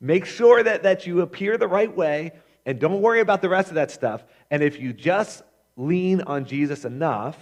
Make 0.00 0.24
sure 0.24 0.62
that, 0.62 0.82
that 0.84 1.06
you 1.06 1.20
appear 1.20 1.58
the 1.58 1.68
right 1.68 1.94
way 1.94 2.32
and 2.66 2.78
don't 2.78 3.02
worry 3.02 3.20
about 3.20 3.42
the 3.42 3.48
rest 3.48 3.68
of 3.68 3.74
that 3.74 3.90
stuff. 3.90 4.24
And 4.50 4.62
if 4.62 4.80
you 4.80 4.92
just 4.92 5.42
lean 5.76 6.20
on 6.22 6.44
Jesus 6.44 6.84
enough, 6.84 7.38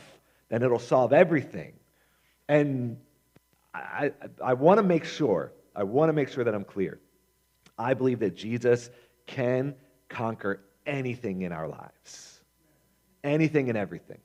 then 0.49 0.63
it'll 0.63 0.79
solve 0.79 1.13
everything. 1.13 1.75
And 2.49 2.99
I, 3.75 4.13
I, 4.23 4.51
I 4.51 4.55
want 4.55 4.79
to 4.79 4.83
make 4.83 5.05
sure, 5.05 5.53
I 5.75 5.83
want 5.85 6.09
to 6.09 6.13
make 6.13 6.29
sure 6.29 6.45
that 6.45 6.55
I'm 6.55 6.65
clear. 6.65 7.01
I 7.79 7.95
believe 7.95 8.21
that 8.21 8.35
Jesus 8.35 8.91
can 9.27 9.75
conquer 10.09 10.61
anything 10.87 11.43
in 11.43 11.53
our 11.53 11.69
lives, 11.69 12.41
anything 13.23 13.69
and 13.69 13.77
everything. 13.77 14.19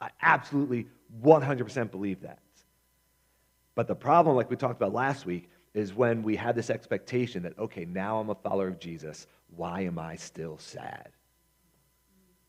I 0.00 0.10
absolutely 0.22 0.86
100% 1.22 1.90
believe 1.90 2.22
that. 2.22 2.38
But 3.74 3.88
the 3.88 3.94
problem, 3.94 4.36
like 4.36 4.50
we 4.50 4.56
talked 4.56 4.76
about 4.80 4.92
last 4.92 5.26
week, 5.26 5.50
is 5.74 5.94
when 5.94 6.22
we 6.22 6.36
have 6.36 6.56
this 6.56 6.70
expectation 6.70 7.42
that, 7.44 7.58
okay, 7.58 7.84
now 7.84 8.18
I'm 8.18 8.30
a 8.30 8.34
follower 8.34 8.68
of 8.68 8.80
Jesus. 8.80 9.26
Why 9.56 9.82
am 9.82 9.98
I 9.98 10.16
still 10.16 10.58
sad? 10.58 11.10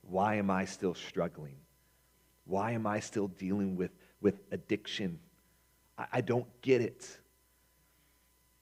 Why 0.02 0.36
am 0.36 0.50
I 0.50 0.66
still 0.66 0.96
struggling? 0.96 1.56
Why 2.46 2.72
am 2.72 2.88
I 2.88 3.00
still 3.00 3.28
dealing 3.28 3.76
with, 3.76 3.92
with 4.22 4.36
addiction? 4.52 5.20
I, 5.98 6.06
I 6.14 6.22
don't 6.22 6.48
get 6.62 6.82
it. 6.82 7.08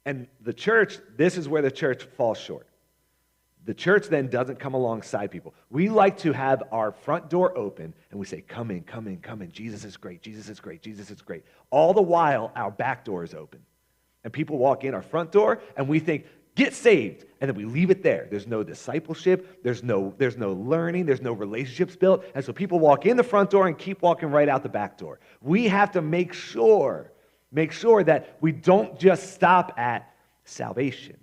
And 0.06 0.28
the 0.42 0.54
church, 0.54 0.98
this 1.18 1.38
is 1.38 1.48
where 1.48 1.62
the 1.62 1.72
church 1.72 2.04
falls 2.18 2.38
short. 2.38 2.68
The 3.66 3.74
church 3.74 4.08
then 4.08 4.30
doesn't 4.30 4.60
come 4.60 4.74
alongside 4.74 5.32
people. 5.32 5.54
We 5.70 5.90
like 5.90 6.18
to 6.20 6.34
have 6.34 6.64
our 6.72 6.92
front 6.92 7.30
door 7.30 7.58
open 7.58 7.94
and 8.10 8.20
we 8.20 8.26
say, 8.26 8.42
Come 8.42 8.72
in, 8.72 8.82
come 8.82 9.08
in, 9.08 9.18
come 9.18 9.42
in. 9.42 9.52
Jesus 9.52 9.84
is 9.84 9.98
great, 9.98 10.22
Jesus 10.22 10.50
is 10.50 10.60
great, 10.60 10.82
Jesus 10.82 11.12
is 11.12 11.22
great. 11.22 11.44
All 11.70 11.94
the 11.94 12.02
while, 12.02 12.52
our 12.56 12.72
back 12.72 13.06
door 13.06 13.24
is 13.24 13.34
open. 13.34 13.60
And 14.24 14.34
people 14.34 14.58
walk 14.58 14.84
in 14.84 14.94
our 14.94 15.02
front 15.02 15.32
door 15.32 15.62
and 15.78 15.88
we 15.88 16.00
think, 16.00 16.26
Get 16.56 16.74
saved. 16.74 17.24
And 17.40 17.48
then 17.48 17.56
we 17.56 17.64
leave 17.64 17.90
it 17.90 18.04
there. 18.04 18.28
There's 18.30 18.46
no 18.46 18.64
discipleship, 18.64 19.64
there's 19.64 19.82
no, 19.82 20.14
there's 20.18 20.36
no 20.36 20.52
learning, 20.52 21.06
there's 21.06 21.22
no 21.22 21.32
relationships 21.32 21.96
built. 21.96 22.26
And 22.36 22.44
so 22.44 22.52
people 22.52 22.80
walk 22.80 23.06
in 23.06 23.16
the 23.16 23.24
front 23.24 23.50
door 23.50 23.68
and 23.68 23.78
keep 23.78 24.02
walking 24.02 24.30
right 24.30 24.50
out 24.50 24.62
the 24.62 24.68
back 24.68 24.98
door. 24.98 25.22
We 25.42 25.70
have 25.70 25.92
to 25.92 26.02
make 26.02 26.34
sure, 26.34 27.14
make 27.50 27.72
sure 27.72 28.04
that 28.04 28.36
we 28.42 28.52
don't 28.52 29.00
just 29.00 29.34
stop 29.34 29.80
at 29.80 30.14
salvation 30.44 31.16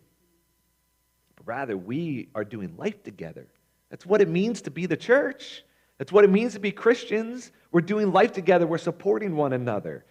but 1.37 1.47
Rather, 1.47 1.77
we 1.77 2.29
are 2.35 2.45
doing 2.45 2.75
life 2.77 3.03
together. 3.03 3.47
That's 3.91 4.07
what 4.07 4.21
it 4.21 4.29
means 4.29 4.63
to 4.63 4.71
be 4.71 4.87
the 4.87 4.97
church. 4.97 5.65
That's 5.99 6.13
what 6.13 6.25
it 6.25 6.31
means 6.31 6.55
to 6.55 6.61
be 6.61 6.73
Christians. 6.73 7.53
We're 7.73 7.83
doing 7.83 8.13
life 8.13 8.33
together, 8.33 8.67
we're 8.67 8.79
supporting 8.79 9.37
one 9.37 9.53
another. 9.53 10.05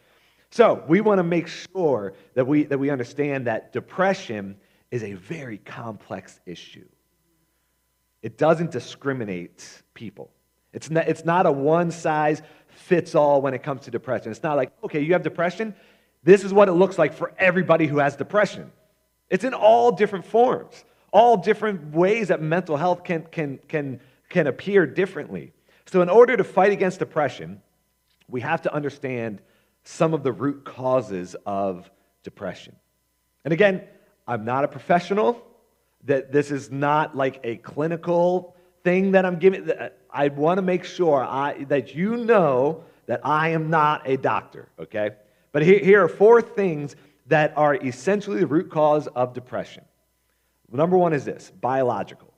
So, 0.56 0.86
we 0.88 1.02
want 1.02 1.20
to 1.20 1.24
make 1.24 1.50
sure 1.50 2.14
that 2.34 2.48
we, 2.48 2.64
that 2.64 2.78
we 2.78 2.90
understand 2.90 3.48
that 3.48 3.74
depression 3.74 4.56
is 4.90 5.04
a 5.04 5.12
very 5.12 5.58
complex 5.58 6.40
issue. 6.46 6.88
It 8.22 8.38
doesn't 8.38 8.72
discriminate 8.72 9.84
people. 9.94 10.32
It's 10.72 10.90
not, 10.90 11.10
it's 11.10 11.26
not 11.26 11.46
a 11.46 11.52
one 11.52 11.92
size 11.92 12.42
fits 12.70 13.16
all 13.16 13.42
when 13.42 13.54
it 13.54 13.64
comes 13.64 13.82
to 13.82 13.92
depression. 13.92 14.32
It's 14.32 14.44
not 14.44 14.56
like, 14.56 14.72
okay, 14.82 15.02
you 15.02 15.12
have 15.12 15.24
depression. 15.24 15.76
This 16.24 16.46
is 16.46 16.54
what 16.54 16.70
it 16.70 16.72
looks 16.72 16.98
like 16.98 17.14
for 17.14 17.34
everybody 17.38 17.86
who 17.86 17.98
has 17.98 18.16
depression. 18.16 18.72
It's 19.30 19.44
in 19.44 19.54
all 19.54 19.92
different 19.92 20.24
forms 20.24 20.86
all 21.12 21.38
different 21.38 21.94
ways 21.94 22.28
that 22.28 22.42
mental 22.42 22.76
health 22.76 23.06
can, 23.06 23.24
can, 23.32 23.58
can, 23.70 24.02
can 24.28 24.48
appear 24.48 24.86
differently. 24.86 25.54
So, 25.86 26.02
in 26.02 26.10
order 26.10 26.36
to 26.36 26.44
fight 26.44 26.74
against 26.74 27.00
depression, 27.00 27.62
we 28.28 28.42
have 28.42 28.62
to 28.64 28.74
understand 28.74 29.42
some 29.86 30.14
of 30.14 30.24
the 30.24 30.32
root 30.32 30.66
causes 30.66 31.36
of 31.46 31.90
depression. 32.24 32.76
And 33.46 33.54
again, 33.54 33.84
I'm 34.28 34.44
not 34.44 34.64
a 34.64 34.68
professional, 34.68 35.42
that 36.06 36.32
this 36.32 36.52
is 36.52 36.72
not 36.72 37.16
like 37.16 37.40
a 37.44 37.58
clinical 37.58 38.56
thing 38.84 39.12
that 39.12 39.26
I'm 39.26 39.40
giving. 39.40 39.70
Uh, 39.70 39.90
I 40.10 40.28
want 40.30 40.58
to 40.58 40.62
make 40.62 40.84
sure 40.84 41.24
I, 41.24 41.64
that 41.66 41.96
you 41.96 42.18
know 42.18 42.84
that 43.06 43.22
I 43.24 43.50
am 43.50 43.70
not 43.70 44.02
a 44.06 44.18
doctor, 44.18 44.70
okay? 44.80 45.12
But 45.52 45.64
here, 45.64 45.80
here 45.80 46.04
are 46.04 46.10
four 46.10 46.42
things 46.42 46.96
that 47.28 47.54
are 47.56 47.76
essentially 47.76 48.40
the 48.40 48.48
root 48.48 48.70
cause 48.70 49.08
of 49.08 49.34
depression. 49.34 49.86
Number 50.72 50.98
one 50.98 51.14
is 51.14 51.26
this 51.26 51.52
biological. 51.62 52.34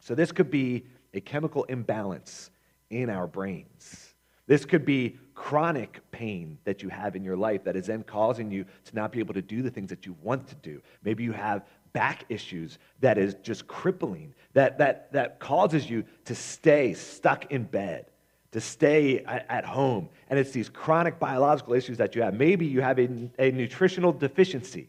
So, 0.00 0.14
this 0.14 0.32
could 0.32 0.50
be 0.50 0.86
a 1.14 1.20
chemical 1.20 1.64
imbalance 1.64 2.50
in 2.90 3.10
our 3.10 3.26
brains. 3.26 4.14
This 4.46 4.64
could 4.64 4.84
be 4.84 5.18
chronic 5.34 6.00
pain 6.10 6.58
that 6.64 6.82
you 6.82 6.88
have 6.88 7.16
in 7.16 7.24
your 7.24 7.36
life 7.36 7.64
that 7.64 7.76
is 7.76 7.86
then 7.86 8.02
causing 8.02 8.50
you 8.50 8.64
to 8.84 8.94
not 8.94 9.12
be 9.12 9.18
able 9.18 9.34
to 9.34 9.42
do 9.42 9.62
the 9.62 9.70
things 9.70 9.90
that 9.90 10.06
you 10.06 10.16
want 10.22 10.46
to 10.48 10.54
do. 10.56 10.80
Maybe 11.02 11.24
you 11.24 11.32
have 11.32 11.64
back 11.92 12.24
issues 12.28 12.78
that 13.00 13.18
is 13.18 13.34
just 13.42 13.66
crippling, 13.66 14.34
that, 14.54 14.78
that, 14.78 15.12
that 15.12 15.38
causes 15.40 15.88
you 15.88 16.04
to 16.24 16.34
stay 16.34 16.94
stuck 16.94 17.50
in 17.50 17.64
bed, 17.64 18.06
to 18.52 18.60
stay 18.60 19.20
at 19.20 19.64
home. 19.64 20.08
And 20.28 20.38
it's 20.38 20.50
these 20.50 20.68
chronic 20.68 21.18
biological 21.18 21.74
issues 21.74 21.98
that 21.98 22.14
you 22.14 22.22
have. 22.22 22.34
Maybe 22.34 22.66
you 22.66 22.80
have 22.80 22.98
a, 22.98 23.08
a 23.38 23.50
nutritional 23.50 24.12
deficiency 24.12 24.88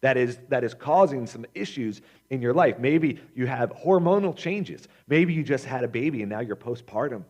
that 0.00 0.16
is, 0.16 0.38
that 0.48 0.64
is 0.64 0.74
causing 0.74 1.26
some 1.26 1.44
issues 1.54 2.00
in 2.30 2.40
your 2.40 2.54
life. 2.54 2.78
Maybe 2.78 3.20
you 3.34 3.46
have 3.46 3.70
hormonal 3.72 4.34
changes. 4.34 4.88
Maybe 5.08 5.34
you 5.34 5.42
just 5.42 5.64
had 5.64 5.84
a 5.84 5.88
baby 5.88 6.22
and 6.22 6.30
now 6.30 6.40
you're 6.40 6.56
postpartum. 6.56 7.24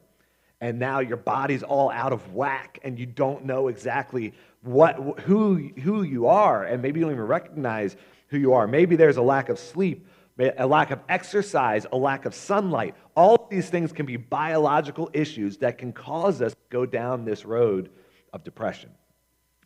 And 0.60 0.78
now 0.78 1.00
your 1.00 1.16
body's 1.16 1.62
all 1.62 1.90
out 1.90 2.12
of 2.12 2.34
whack 2.34 2.78
and 2.82 2.98
you 2.98 3.06
don't 3.06 3.44
know 3.44 3.68
exactly 3.68 4.34
what, 4.62 5.20
who, 5.20 5.70
who 5.82 6.02
you 6.02 6.26
are. 6.26 6.64
And 6.64 6.82
maybe 6.82 7.00
you 7.00 7.06
don't 7.06 7.14
even 7.14 7.26
recognize 7.26 7.96
who 8.28 8.38
you 8.38 8.52
are. 8.52 8.66
Maybe 8.66 8.96
there's 8.96 9.16
a 9.16 9.22
lack 9.22 9.48
of 9.48 9.58
sleep, 9.58 10.06
a 10.38 10.66
lack 10.66 10.90
of 10.90 11.00
exercise, 11.08 11.86
a 11.92 11.96
lack 11.96 12.26
of 12.26 12.34
sunlight. 12.34 12.94
All 13.14 13.36
of 13.36 13.50
these 13.50 13.70
things 13.70 13.92
can 13.92 14.06
be 14.06 14.16
biological 14.16 15.10
issues 15.12 15.56
that 15.58 15.78
can 15.78 15.92
cause 15.92 16.42
us 16.42 16.52
to 16.52 16.58
go 16.68 16.84
down 16.84 17.24
this 17.24 17.44
road 17.44 17.90
of 18.32 18.44
depression. 18.44 18.90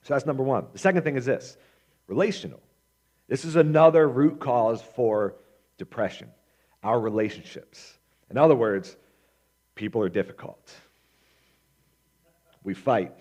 So 0.03 0.15
that's 0.15 0.27
number 0.27 0.43
one. 0.43 0.67
The 0.73 0.79
second 0.79 1.03
thing 1.03 1.17
is 1.17 1.25
this 1.25 1.57
relational. 2.07 2.61
This 3.29 3.45
is 3.45 3.57
another 3.57 4.09
root 4.09 4.39
cause 4.39 4.83
for 4.95 5.37
depression 5.79 6.29
our 6.85 7.01
relationships. 7.01 7.99
In 8.31 8.37
other 8.37 8.55
words, 8.55 8.97
people 9.75 10.03
are 10.03 10.09
difficult. 10.09 10.73
We 12.65 12.75
fight. 12.75 13.13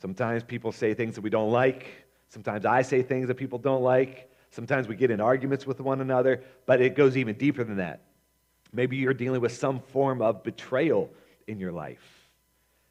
Sometimes 0.00 0.42
people 0.42 0.72
say 0.72 0.94
things 0.94 1.14
that 1.14 1.20
we 1.20 1.30
don't 1.30 1.50
like. 1.50 1.86
Sometimes 2.28 2.64
I 2.64 2.82
say 2.82 3.02
things 3.02 3.28
that 3.28 3.36
people 3.36 3.58
don't 3.58 3.82
like. 3.82 4.30
Sometimes 4.50 4.88
we 4.88 4.96
get 4.96 5.10
in 5.10 5.20
arguments 5.20 5.66
with 5.66 5.80
one 5.80 6.00
another, 6.00 6.42
but 6.66 6.80
it 6.80 6.94
goes 6.94 7.16
even 7.16 7.36
deeper 7.36 7.64
than 7.64 7.76
that. 7.76 8.00
Maybe 8.72 8.96
you're 8.96 9.14
dealing 9.14 9.40
with 9.40 9.52
some 9.52 9.80
form 9.80 10.22
of 10.22 10.42
betrayal 10.42 11.10
in 11.46 11.58
your 11.58 11.72
life. 11.72 12.28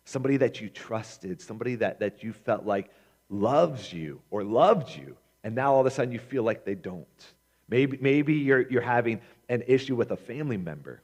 Somebody 0.06 0.38
that 0.38 0.62
you 0.62 0.70
trusted, 0.70 1.42
somebody 1.42 1.76
that, 1.76 2.00
that 2.00 2.24
you 2.24 2.34
felt 2.34 2.66
like 2.66 2.90
loves 3.30 3.92
you 3.92 4.22
or 4.30 4.44
loved 4.44 4.96
you, 4.96 5.18
and 5.44 5.54
now 5.56 5.74
all 5.74 5.82
of 5.82 5.86
a 5.86 5.92
sudden 5.92 6.12
you 6.12 6.20
feel 6.20 6.44
like 6.44 6.66
they 6.66 6.76
don't. 6.76 7.08
Maybe, 7.70 7.98
maybe 8.02 8.34
you're, 8.34 8.70
you're 8.70 8.82
having 8.82 9.22
an 9.50 9.64
issue 9.68 9.96
with 9.96 10.12
a 10.12 10.18
family 10.18 10.58
member. 10.58 11.02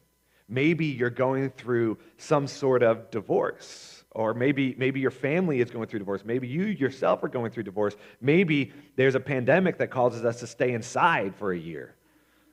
Maybe 0.47 0.85
you're 0.85 1.09
going 1.09 1.49
through 1.51 1.97
some 2.17 2.47
sort 2.47 2.83
of 2.83 3.09
divorce. 3.11 4.03
Or 4.11 4.33
maybe, 4.33 4.75
maybe 4.77 4.99
your 4.99 5.11
family 5.11 5.59
is 5.59 5.71
going 5.71 5.87
through 5.87 5.99
divorce. 5.99 6.23
Maybe 6.23 6.47
you 6.47 6.65
yourself 6.65 7.23
are 7.23 7.27
going 7.27 7.51
through 7.51 7.63
divorce. 7.63 7.95
Maybe 8.21 8.71
there's 8.95 9.15
a 9.15 9.19
pandemic 9.19 9.79
that 9.79 9.89
causes 9.89 10.23
us 10.23 10.39
to 10.41 10.47
stay 10.47 10.73
inside 10.73 11.35
for 11.35 11.51
a 11.51 11.57
year. 11.57 11.95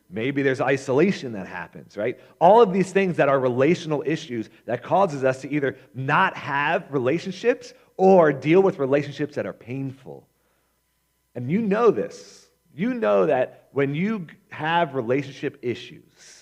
Maybe 0.08 0.42
there's 0.42 0.60
isolation 0.60 1.32
that 1.32 1.46
happens, 1.46 1.96
right? 1.96 2.18
All 2.40 2.62
of 2.62 2.72
these 2.72 2.92
things 2.92 3.18
that 3.18 3.28
are 3.28 3.38
relational 3.38 4.02
issues 4.06 4.48
that 4.64 4.82
causes 4.82 5.22
us 5.22 5.42
to 5.42 5.52
either 5.52 5.76
not 5.94 6.36
have 6.36 6.90
relationships 6.90 7.74
or 7.96 8.32
deal 8.32 8.62
with 8.62 8.78
relationships 8.78 9.34
that 9.34 9.46
are 9.46 9.52
painful 9.52 10.26
and 11.34 11.50
you 11.50 11.62
know 11.62 11.90
this. 11.90 12.48
You 12.74 12.94
know 12.94 13.26
that 13.26 13.68
when 13.72 13.94
you 13.94 14.26
have 14.50 14.94
relationship 14.94 15.58
issues, 15.62 16.39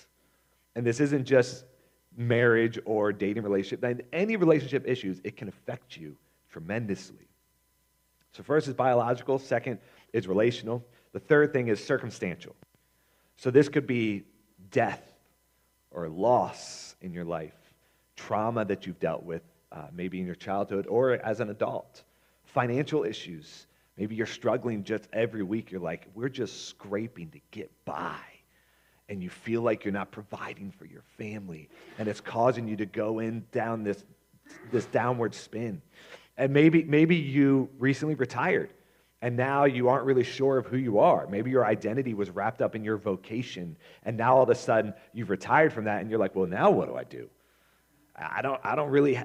and 0.76 0.86
this 0.86 1.00
isn't 1.00 1.24
just 1.24 1.64
marriage 2.16 2.78
or 2.84 3.12
dating 3.12 3.42
relationship, 3.42 3.80
then 3.80 4.02
any 4.12 4.36
relationship 4.36 4.86
issues, 4.86 5.20
it 5.24 5.36
can 5.36 5.48
affect 5.48 5.96
you 5.96 6.16
tremendously. 6.50 7.28
So, 8.32 8.42
first 8.42 8.68
is 8.68 8.74
biological, 8.74 9.38
second 9.38 9.78
is 10.12 10.28
relational, 10.28 10.84
the 11.12 11.20
third 11.20 11.52
thing 11.52 11.68
is 11.68 11.84
circumstantial. 11.84 12.54
So, 13.36 13.50
this 13.50 13.68
could 13.68 13.86
be 13.86 14.24
death 14.70 15.14
or 15.90 16.08
loss 16.08 16.96
in 17.00 17.12
your 17.12 17.24
life, 17.24 17.56
trauma 18.16 18.64
that 18.66 18.86
you've 18.86 19.00
dealt 19.00 19.22
with, 19.22 19.42
uh, 19.72 19.86
maybe 19.92 20.20
in 20.20 20.26
your 20.26 20.34
childhood 20.34 20.86
or 20.86 21.12
as 21.24 21.40
an 21.40 21.50
adult, 21.50 22.02
financial 22.44 23.04
issues, 23.04 23.66
Maybe 23.98 24.14
you're 24.14 24.26
struggling 24.26 24.84
just 24.84 25.08
every 25.12 25.42
week. 25.42 25.72
You're 25.72 25.80
like, 25.80 26.06
we're 26.14 26.28
just 26.28 26.68
scraping 26.68 27.30
to 27.30 27.40
get 27.50 27.70
by. 27.84 28.20
And 29.08 29.22
you 29.22 29.30
feel 29.30 29.62
like 29.62 29.84
you're 29.84 29.92
not 29.92 30.10
providing 30.10 30.70
for 30.70 30.84
your 30.84 31.02
family. 31.16 31.68
And 31.98 32.08
it's 32.08 32.20
causing 32.20 32.68
you 32.68 32.76
to 32.76 32.86
go 32.86 33.20
in 33.20 33.44
down 33.52 33.82
this, 33.82 34.04
this 34.70 34.84
downward 34.86 35.34
spin. 35.34 35.80
And 36.36 36.52
maybe, 36.52 36.84
maybe 36.84 37.16
you 37.16 37.68
recently 37.78 38.14
retired 38.14 38.70
and 39.20 39.36
now 39.36 39.64
you 39.64 39.88
aren't 39.88 40.04
really 40.04 40.22
sure 40.22 40.58
of 40.58 40.66
who 40.66 40.76
you 40.76 41.00
are. 41.00 41.26
Maybe 41.26 41.50
your 41.50 41.66
identity 41.66 42.14
was 42.14 42.30
wrapped 42.30 42.62
up 42.62 42.76
in 42.76 42.84
your 42.84 42.96
vocation. 42.96 43.76
And 44.04 44.16
now 44.16 44.36
all 44.36 44.42
of 44.44 44.50
a 44.50 44.54
sudden 44.54 44.94
you've 45.12 45.30
retired 45.30 45.72
from 45.72 45.84
that 45.84 46.00
and 46.00 46.10
you're 46.10 46.20
like, 46.20 46.36
well, 46.36 46.46
now 46.46 46.70
what 46.70 46.88
do 46.88 46.94
I 46.94 47.04
do? 47.04 47.28
I 48.14 48.42
don't, 48.42 48.60
I 48.62 48.76
don't 48.76 48.90
really 48.90 49.18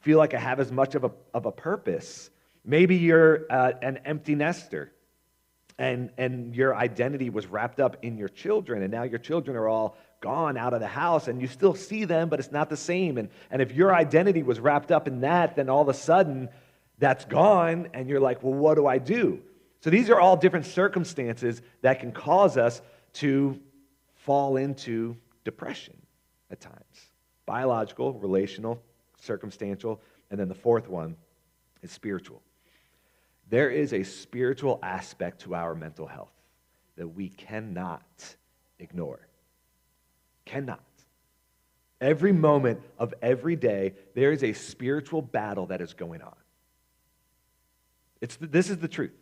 feel 0.00 0.18
like 0.18 0.34
I 0.34 0.38
have 0.38 0.60
as 0.60 0.70
much 0.70 0.94
of 0.94 1.04
a, 1.04 1.10
of 1.32 1.46
a 1.46 1.52
purpose. 1.52 2.30
Maybe 2.64 2.96
you're 2.96 3.46
uh, 3.50 3.72
an 3.80 4.00
empty 4.04 4.34
nester 4.34 4.92
and, 5.78 6.10
and 6.18 6.54
your 6.56 6.74
identity 6.74 7.30
was 7.30 7.46
wrapped 7.46 7.78
up 7.78 7.96
in 8.02 8.18
your 8.18 8.28
children, 8.28 8.82
and 8.82 8.90
now 8.90 9.04
your 9.04 9.18
children 9.18 9.56
are 9.56 9.68
all 9.68 9.96
gone 10.20 10.56
out 10.56 10.74
of 10.74 10.80
the 10.80 10.88
house, 10.88 11.28
and 11.28 11.40
you 11.40 11.46
still 11.46 11.74
see 11.74 12.04
them, 12.04 12.28
but 12.28 12.40
it's 12.40 12.50
not 12.50 12.68
the 12.68 12.76
same. 12.76 13.18
And, 13.18 13.28
and 13.50 13.62
if 13.62 13.72
your 13.72 13.94
identity 13.94 14.42
was 14.42 14.58
wrapped 14.58 14.90
up 14.90 15.06
in 15.06 15.20
that, 15.20 15.54
then 15.54 15.68
all 15.68 15.82
of 15.82 15.88
a 15.88 15.94
sudden 15.94 16.48
that's 16.98 17.24
gone, 17.24 17.88
and 17.94 18.08
you're 18.08 18.20
like, 18.20 18.42
well, 18.42 18.54
what 18.54 18.74
do 18.74 18.86
I 18.86 18.98
do? 18.98 19.40
So 19.80 19.90
these 19.90 20.10
are 20.10 20.18
all 20.18 20.36
different 20.36 20.66
circumstances 20.66 21.62
that 21.82 22.00
can 22.00 22.10
cause 22.10 22.56
us 22.56 22.82
to 23.14 23.60
fall 24.16 24.56
into 24.56 25.16
depression 25.44 25.96
at 26.50 26.60
times 26.60 26.82
biological, 27.46 28.12
relational, 28.14 28.82
circumstantial, 29.18 30.02
and 30.30 30.38
then 30.38 30.48
the 30.48 30.54
fourth 30.54 30.88
one 30.88 31.16
is 31.82 31.90
spiritual. 31.90 32.42
There 33.50 33.70
is 33.70 33.92
a 33.92 34.02
spiritual 34.02 34.78
aspect 34.82 35.42
to 35.42 35.54
our 35.54 35.74
mental 35.74 36.06
health 36.06 36.32
that 36.96 37.08
we 37.08 37.28
cannot 37.28 38.02
ignore. 38.78 39.20
Cannot. 40.44 40.82
Every 42.00 42.32
moment 42.32 42.80
of 42.98 43.14
every 43.22 43.56
day, 43.56 43.94
there 44.14 44.32
is 44.32 44.44
a 44.44 44.52
spiritual 44.52 45.22
battle 45.22 45.66
that 45.66 45.80
is 45.80 45.94
going 45.94 46.22
on. 46.22 46.34
It's 48.20 48.36
the, 48.36 48.46
this 48.46 48.70
is 48.70 48.78
the 48.78 48.88
truth. 48.88 49.12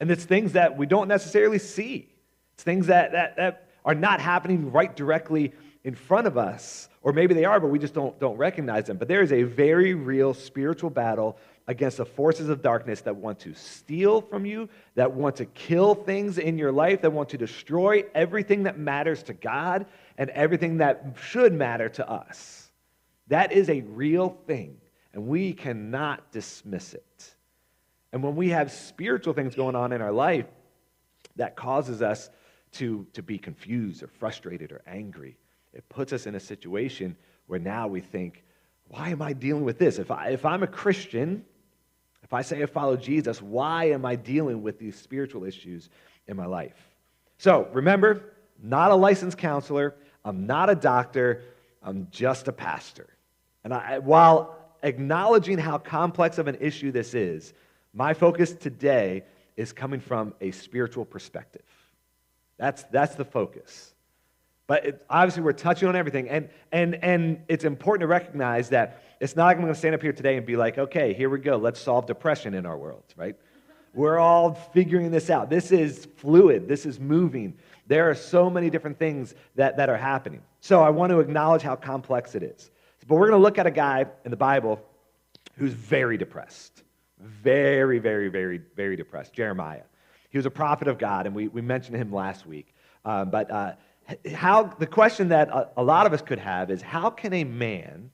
And 0.00 0.10
it's 0.10 0.24
things 0.24 0.52
that 0.52 0.76
we 0.76 0.86
don't 0.86 1.08
necessarily 1.08 1.58
see. 1.58 2.08
It's 2.54 2.64
things 2.64 2.88
that, 2.88 3.12
that, 3.12 3.36
that 3.36 3.68
are 3.84 3.94
not 3.94 4.20
happening 4.20 4.72
right 4.72 4.94
directly 4.94 5.52
in 5.84 5.94
front 5.94 6.26
of 6.26 6.36
us. 6.36 6.88
Or 7.02 7.12
maybe 7.12 7.34
they 7.34 7.44
are, 7.44 7.60
but 7.60 7.68
we 7.68 7.78
just 7.78 7.94
don't, 7.94 8.18
don't 8.18 8.36
recognize 8.36 8.86
them. 8.86 8.96
But 8.96 9.08
there 9.08 9.22
is 9.22 9.32
a 9.32 9.42
very 9.42 9.94
real 9.94 10.34
spiritual 10.34 10.90
battle 10.90 11.38
against 11.68 11.98
the 11.98 12.04
forces 12.04 12.48
of 12.48 12.60
darkness 12.62 13.02
that 13.02 13.14
want 13.14 13.38
to 13.40 13.54
steal 13.54 14.20
from 14.20 14.44
you, 14.44 14.68
that 14.94 15.12
want 15.12 15.36
to 15.36 15.44
kill 15.46 15.94
things 15.94 16.38
in 16.38 16.58
your 16.58 16.72
life, 16.72 17.02
that 17.02 17.12
want 17.12 17.28
to 17.28 17.38
destroy 17.38 18.04
everything 18.14 18.64
that 18.64 18.78
matters 18.78 19.22
to 19.22 19.32
God 19.32 19.86
and 20.18 20.30
everything 20.30 20.78
that 20.78 21.16
should 21.20 21.52
matter 21.52 21.88
to 21.90 22.08
us. 22.08 22.70
That 23.28 23.52
is 23.52 23.70
a 23.70 23.80
real 23.82 24.36
thing, 24.46 24.76
and 25.12 25.26
we 25.26 25.52
cannot 25.52 26.32
dismiss 26.32 26.94
it. 26.94 27.34
And 28.12 28.22
when 28.22 28.36
we 28.36 28.50
have 28.50 28.70
spiritual 28.70 29.32
things 29.32 29.54
going 29.54 29.76
on 29.76 29.92
in 29.92 30.02
our 30.02 30.12
life 30.12 30.46
that 31.36 31.56
causes 31.56 32.02
us 32.02 32.28
to, 32.72 33.06
to 33.12 33.22
be 33.22 33.38
confused 33.38 34.02
or 34.02 34.08
frustrated 34.08 34.72
or 34.72 34.82
angry, 34.86 35.36
it 35.72 35.88
puts 35.88 36.12
us 36.12 36.26
in 36.26 36.34
a 36.34 36.40
situation 36.40 37.16
where 37.46 37.58
now 37.58 37.86
we 37.86 38.00
think, 38.00 38.44
why 38.88 39.08
am 39.08 39.22
I 39.22 39.32
dealing 39.32 39.64
with 39.64 39.78
this? 39.78 39.98
If, 39.98 40.10
I, 40.10 40.28
if 40.30 40.44
I'm 40.44 40.62
a 40.62 40.66
Christian, 40.66 41.44
if 42.32 42.34
I 42.34 42.40
say 42.40 42.62
I 42.62 42.66
follow 42.66 42.96
Jesus, 42.96 43.42
why 43.42 43.90
am 43.90 44.06
I 44.06 44.16
dealing 44.16 44.62
with 44.62 44.78
these 44.78 44.96
spiritual 44.96 45.44
issues 45.44 45.90
in 46.26 46.34
my 46.34 46.46
life? 46.46 46.88
So 47.36 47.68
remember, 47.74 48.32
not 48.62 48.90
a 48.90 48.94
licensed 48.94 49.36
counselor, 49.36 49.96
I'm 50.24 50.46
not 50.46 50.70
a 50.70 50.74
doctor, 50.74 51.42
I'm 51.82 52.08
just 52.10 52.48
a 52.48 52.52
pastor. 52.52 53.06
And 53.64 53.74
I, 53.74 53.98
while 53.98 54.56
acknowledging 54.82 55.58
how 55.58 55.76
complex 55.76 56.38
of 56.38 56.48
an 56.48 56.56
issue 56.58 56.90
this 56.90 57.12
is, 57.12 57.52
my 57.92 58.14
focus 58.14 58.54
today 58.54 59.24
is 59.58 59.74
coming 59.74 60.00
from 60.00 60.32
a 60.40 60.52
spiritual 60.52 61.04
perspective. 61.04 61.66
That's, 62.56 62.82
that's 62.84 63.14
the 63.14 63.26
focus. 63.26 63.91
But 64.72 64.86
it, 64.86 65.04
obviously, 65.10 65.42
we're 65.42 65.52
touching 65.52 65.86
on 65.86 65.94
everything. 65.94 66.30
And, 66.30 66.48
and, 66.72 66.94
and 67.04 67.42
it's 67.46 67.64
important 67.64 68.00
to 68.00 68.06
recognize 68.06 68.70
that 68.70 69.02
it's 69.20 69.36
not 69.36 69.44
like 69.44 69.58
I'm 69.58 69.62
going 69.64 69.74
to 69.74 69.78
stand 69.78 69.94
up 69.94 70.00
here 70.00 70.14
today 70.14 70.38
and 70.38 70.46
be 70.46 70.56
like, 70.56 70.78
okay, 70.78 71.12
here 71.12 71.28
we 71.28 71.40
go. 71.40 71.58
Let's 71.58 71.78
solve 71.78 72.06
depression 72.06 72.54
in 72.54 72.64
our 72.64 72.78
world, 72.78 73.04
right? 73.14 73.36
We're 73.92 74.18
all 74.18 74.54
figuring 74.54 75.10
this 75.10 75.28
out. 75.28 75.50
This 75.50 75.72
is 75.72 76.08
fluid, 76.16 76.68
this 76.68 76.86
is 76.86 76.98
moving. 76.98 77.52
There 77.86 78.08
are 78.08 78.14
so 78.14 78.48
many 78.48 78.70
different 78.70 78.98
things 78.98 79.34
that, 79.56 79.76
that 79.76 79.90
are 79.90 79.96
happening. 79.98 80.40
So 80.60 80.82
I 80.82 80.88
want 80.88 81.10
to 81.10 81.20
acknowledge 81.20 81.60
how 81.60 81.76
complex 81.76 82.34
it 82.34 82.42
is. 82.42 82.70
But 83.06 83.16
we're 83.16 83.28
going 83.28 83.38
to 83.38 83.44
look 83.44 83.58
at 83.58 83.66
a 83.66 83.70
guy 83.70 84.06
in 84.24 84.30
the 84.30 84.38
Bible 84.38 84.80
who's 85.58 85.74
very 85.74 86.16
depressed. 86.16 86.82
Very, 87.20 87.98
very, 87.98 88.28
very, 88.28 88.62
very 88.74 88.96
depressed. 88.96 89.34
Jeremiah. 89.34 89.82
He 90.30 90.38
was 90.38 90.46
a 90.46 90.50
prophet 90.50 90.88
of 90.88 90.96
God, 90.96 91.26
and 91.26 91.34
we, 91.34 91.48
we 91.48 91.60
mentioned 91.60 91.98
him 91.98 92.10
last 92.10 92.46
week. 92.46 92.74
Um, 93.04 93.28
but 93.28 93.50
uh, 93.50 93.72
how 94.34 94.64
the 94.64 94.86
question 94.86 95.28
that 95.28 95.48
a, 95.48 95.70
a 95.76 95.82
lot 95.82 96.06
of 96.06 96.12
us 96.12 96.22
could 96.22 96.38
have 96.38 96.70
is 96.70 96.82
how 96.82 97.10
can 97.10 97.32
a 97.32 97.44
man 97.44 98.10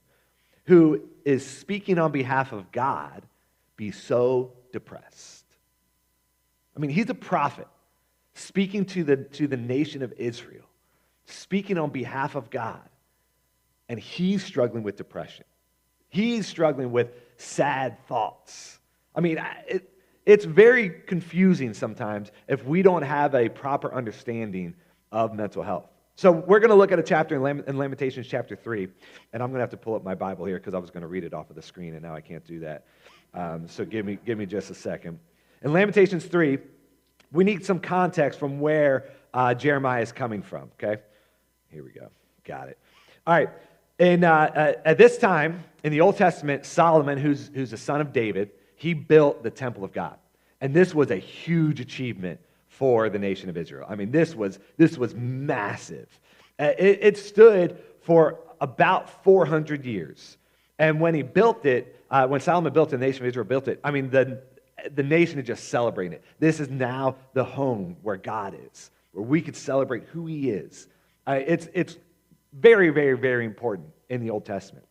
who 0.64 1.02
is 1.24 1.46
speaking 1.46 1.98
on 1.98 2.12
behalf 2.12 2.52
of 2.52 2.70
God 2.72 3.22
be 3.76 3.90
so 3.90 4.52
depressed? 4.72 5.44
I 6.76 6.80
mean, 6.80 6.90
he's 6.90 7.10
a 7.10 7.14
prophet 7.14 7.66
speaking 8.34 8.84
to 8.86 9.02
the, 9.02 9.16
to 9.16 9.48
the 9.48 9.56
nation 9.56 10.02
of 10.02 10.12
Israel, 10.16 10.66
speaking 11.26 11.78
on 11.78 11.90
behalf 11.90 12.34
of 12.36 12.50
God, 12.50 12.88
and 13.88 13.98
he's 13.98 14.44
struggling 14.44 14.84
with 14.84 14.96
depression. 14.96 15.44
He's 16.08 16.46
struggling 16.46 16.92
with 16.92 17.12
sad 17.36 17.98
thoughts. 18.06 18.78
I 19.14 19.20
mean, 19.20 19.42
it, 19.66 19.90
it's 20.24 20.44
very 20.44 20.90
confusing 20.90 21.74
sometimes 21.74 22.30
if 22.48 22.64
we 22.64 22.82
don't 22.82 23.02
have 23.02 23.34
a 23.34 23.48
proper 23.48 23.92
understanding 23.92 24.74
of 25.12 25.34
mental 25.34 25.62
health. 25.62 25.86
So 26.16 26.32
we're 26.32 26.58
going 26.58 26.70
to 26.70 26.76
look 26.76 26.90
at 26.90 26.98
a 26.98 27.02
chapter 27.02 27.36
in 27.36 27.78
Lamentations 27.78 28.26
chapter 28.26 28.56
3, 28.56 28.88
and 29.32 29.42
I'm 29.42 29.50
going 29.50 29.58
to 29.58 29.60
have 29.60 29.70
to 29.70 29.76
pull 29.76 29.94
up 29.94 30.02
my 30.02 30.16
Bible 30.16 30.46
here 30.46 30.58
because 30.58 30.74
I 30.74 30.78
was 30.78 30.90
going 30.90 31.02
to 31.02 31.06
read 31.06 31.22
it 31.22 31.32
off 31.32 31.48
of 31.48 31.54
the 31.54 31.62
screen, 31.62 31.94
and 31.94 32.02
now 32.02 32.14
I 32.14 32.20
can't 32.20 32.44
do 32.44 32.58
that. 32.60 32.86
Um, 33.34 33.68
so 33.68 33.84
give 33.84 34.04
me, 34.04 34.18
give 34.26 34.36
me 34.36 34.44
just 34.44 34.68
a 34.70 34.74
second. 34.74 35.20
In 35.62 35.72
Lamentations 35.72 36.24
3, 36.24 36.58
we 37.30 37.44
need 37.44 37.64
some 37.64 37.78
context 37.78 38.38
from 38.38 38.58
where 38.58 39.10
uh, 39.32 39.54
Jeremiah 39.54 40.02
is 40.02 40.10
coming 40.10 40.42
from, 40.42 40.70
okay? 40.82 41.00
Here 41.70 41.84
we 41.84 41.92
go. 41.92 42.08
Got 42.44 42.68
it. 42.68 42.78
All 43.26 43.34
right. 43.34 43.50
And 44.00 44.24
uh, 44.24 44.50
uh, 44.54 44.72
at 44.84 44.98
this 44.98 45.18
time 45.18 45.62
in 45.84 45.92
the 45.92 46.00
Old 46.00 46.16
Testament, 46.16 46.64
Solomon, 46.64 47.18
who's, 47.18 47.50
who's 47.54 47.70
the 47.70 47.76
son 47.76 48.00
of 48.00 48.12
David, 48.12 48.50
he 48.74 48.94
built 48.94 49.42
the 49.42 49.50
temple 49.50 49.84
of 49.84 49.92
God. 49.92 50.16
And 50.60 50.74
this 50.74 50.94
was 50.94 51.10
a 51.10 51.16
huge 51.16 51.80
achievement 51.80 52.40
for 52.78 53.08
the 53.08 53.18
nation 53.18 53.48
of 53.48 53.56
Israel. 53.56 53.86
I 53.88 53.96
mean, 53.96 54.12
this 54.12 54.36
was, 54.36 54.60
this 54.76 54.96
was 54.96 55.12
massive. 55.12 56.08
Uh, 56.60 56.70
it, 56.78 56.98
it 57.02 57.18
stood 57.18 57.76
for 58.02 58.38
about 58.60 59.24
400 59.24 59.84
years. 59.84 60.38
And 60.78 61.00
when 61.00 61.12
he 61.12 61.22
built 61.22 61.66
it, 61.66 62.00
uh, 62.08 62.28
when 62.28 62.40
Solomon 62.40 62.72
built 62.72 62.92
it, 62.92 62.98
the 62.98 63.06
nation 63.06 63.24
of 63.24 63.28
Israel 63.30 63.44
built 63.44 63.66
it, 63.66 63.80
I 63.82 63.90
mean, 63.90 64.10
the, 64.10 64.42
the 64.94 65.02
nation 65.02 65.40
is 65.40 65.46
just 65.46 65.70
celebrating 65.70 66.12
it. 66.12 66.24
This 66.38 66.60
is 66.60 66.70
now 66.70 67.16
the 67.34 67.42
home 67.42 67.96
where 68.02 68.16
God 68.16 68.56
is, 68.70 68.92
where 69.10 69.24
we 69.24 69.42
could 69.42 69.56
celebrate 69.56 70.04
who 70.04 70.26
He 70.26 70.50
is. 70.50 70.86
Uh, 71.26 71.40
it's, 71.44 71.68
it's 71.74 71.96
very, 72.52 72.90
very, 72.90 73.18
very 73.18 73.44
important 73.44 73.88
in 74.08 74.20
the 74.20 74.30
Old 74.30 74.46
Testament. 74.46 74.86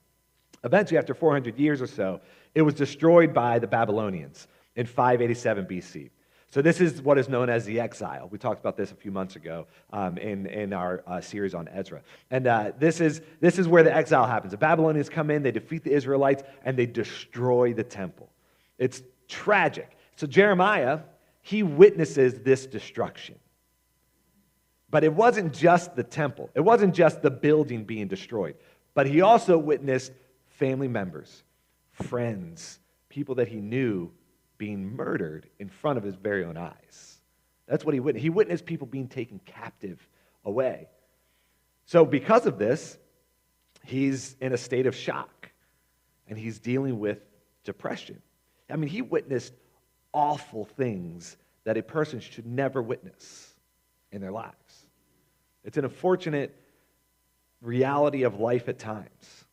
Eventually, 0.65 0.97
after 0.97 1.13
400 1.13 1.57
years 1.57 1.81
or 1.81 1.87
so, 1.87 2.19
it 2.53 2.63
was 2.63 2.73
destroyed 2.73 3.33
by 3.33 3.59
the 3.59 3.67
Babylonians 3.67 4.49
in 4.75 4.85
587 4.85 5.65
BC. 5.65 6.09
So, 6.49 6.61
this 6.61 6.79
is 6.79 7.01
what 7.01 7.17
is 7.17 7.27
known 7.27 7.49
as 7.49 7.65
the 7.65 7.79
exile. 7.79 8.29
We 8.31 8.37
talked 8.37 8.61
about 8.61 8.77
this 8.77 8.91
a 8.91 8.95
few 8.95 9.11
months 9.11 9.35
ago 9.35 9.67
um, 9.91 10.17
in, 10.17 10.45
in 10.45 10.71
our 10.71 11.03
uh, 11.05 11.19
series 11.19 11.53
on 11.53 11.67
Ezra. 11.67 12.01
And 12.31 12.47
uh, 12.47 12.71
this, 12.79 13.01
is, 13.01 13.21
this 13.41 13.59
is 13.59 13.67
where 13.67 13.83
the 13.83 13.93
exile 13.93 14.25
happens. 14.25 14.51
The 14.51 14.57
Babylonians 14.57 15.09
come 15.09 15.29
in, 15.29 15.43
they 15.43 15.51
defeat 15.51 15.83
the 15.83 15.91
Israelites, 15.91 16.43
and 16.63 16.77
they 16.77 16.85
destroy 16.85 17.73
the 17.73 17.83
temple. 17.83 18.29
It's 18.77 19.01
tragic. 19.27 19.97
So 20.15 20.25
Jeremiah, 20.25 20.99
he 21.41 21.63
witnesses 21.63 22.39
this 22.39 22.65
destruction. 22.65 23.35
But 24.89 25.03
it 25.03 25.13
wasn't 25.13 25.53
just 25.53 25.95
the 25.95 26.03
temple, 26.03 26.49
it 26.55 26.61
wasn't 26.61 26.95
just 26.95 27.21
the 27.21 27.31
building 27.31 27.83
being 27.83 28.07
destroyed, 28.07 28.55
but 28.93 29.05
he 29.05 29.21
also 29.21 29.57
witnessed 29.57 30.13
family 30.47 30.87
members, 30.87 31.43
friends, 31.91 32.79
people 33.09 33.35
that 33.35 33.49
he 33.49 33.57
knew 33.57 34.11
being 34.57 34.95
murdered 34.95 35.49
in 35.59 35.69
front 35.69 35.97
of 35.97 36.03
his 36.03 36.15
very 36.15 36.43
own 36.43 36.57
eyes. 36.57 37.17
That's 37.67 37.83
what 37.83 37.93
he 37.93 37.99
witnessed. 37.99 38.23
He 38.23 38.29
witnessed 38.29 38.65
people 38.65 38.87
being 38.87 39.07
taken 39.07 39.39
captive 39.45 40.05
away. 40.45 40.87
So, 41.85 42.05
because 42.05 42.45
of 42.45 42.57
this, 42.57 42.97
he's 43.85 44.35
in 44.41 44.53
a 44.53 44.57
state 44.57 44.87
of 44.87 44.95
shock 44.95 45.51
and 46.27 46.37
he's 46.37 46.59
dealing 46.59 46.99
with 46.99 47.19
depression. 47.63 48.21
I 48.69 48.75
mean, 48.75 48.89
he 48.89 49.01
witnessed 49.01 49.53
awful 50.13 50.65
things 50.65 51.37
that 51.63 51.77
a 51.77 51.83
person 51.83 52.19
should 52.19 52.45
never 52.45 52.81
witness 52.81 53.53
in 54.11 54.21
their 54.21 54.31
lives. 54.31 54.87
It's 55.63 55.77
an 55.77 55.85
unfortunate 55.85 56.55
reality 57.61 58.23
of 58.23 58.39
life 58.39 58.69
at 58.69 58.79
times. 58.79 59.45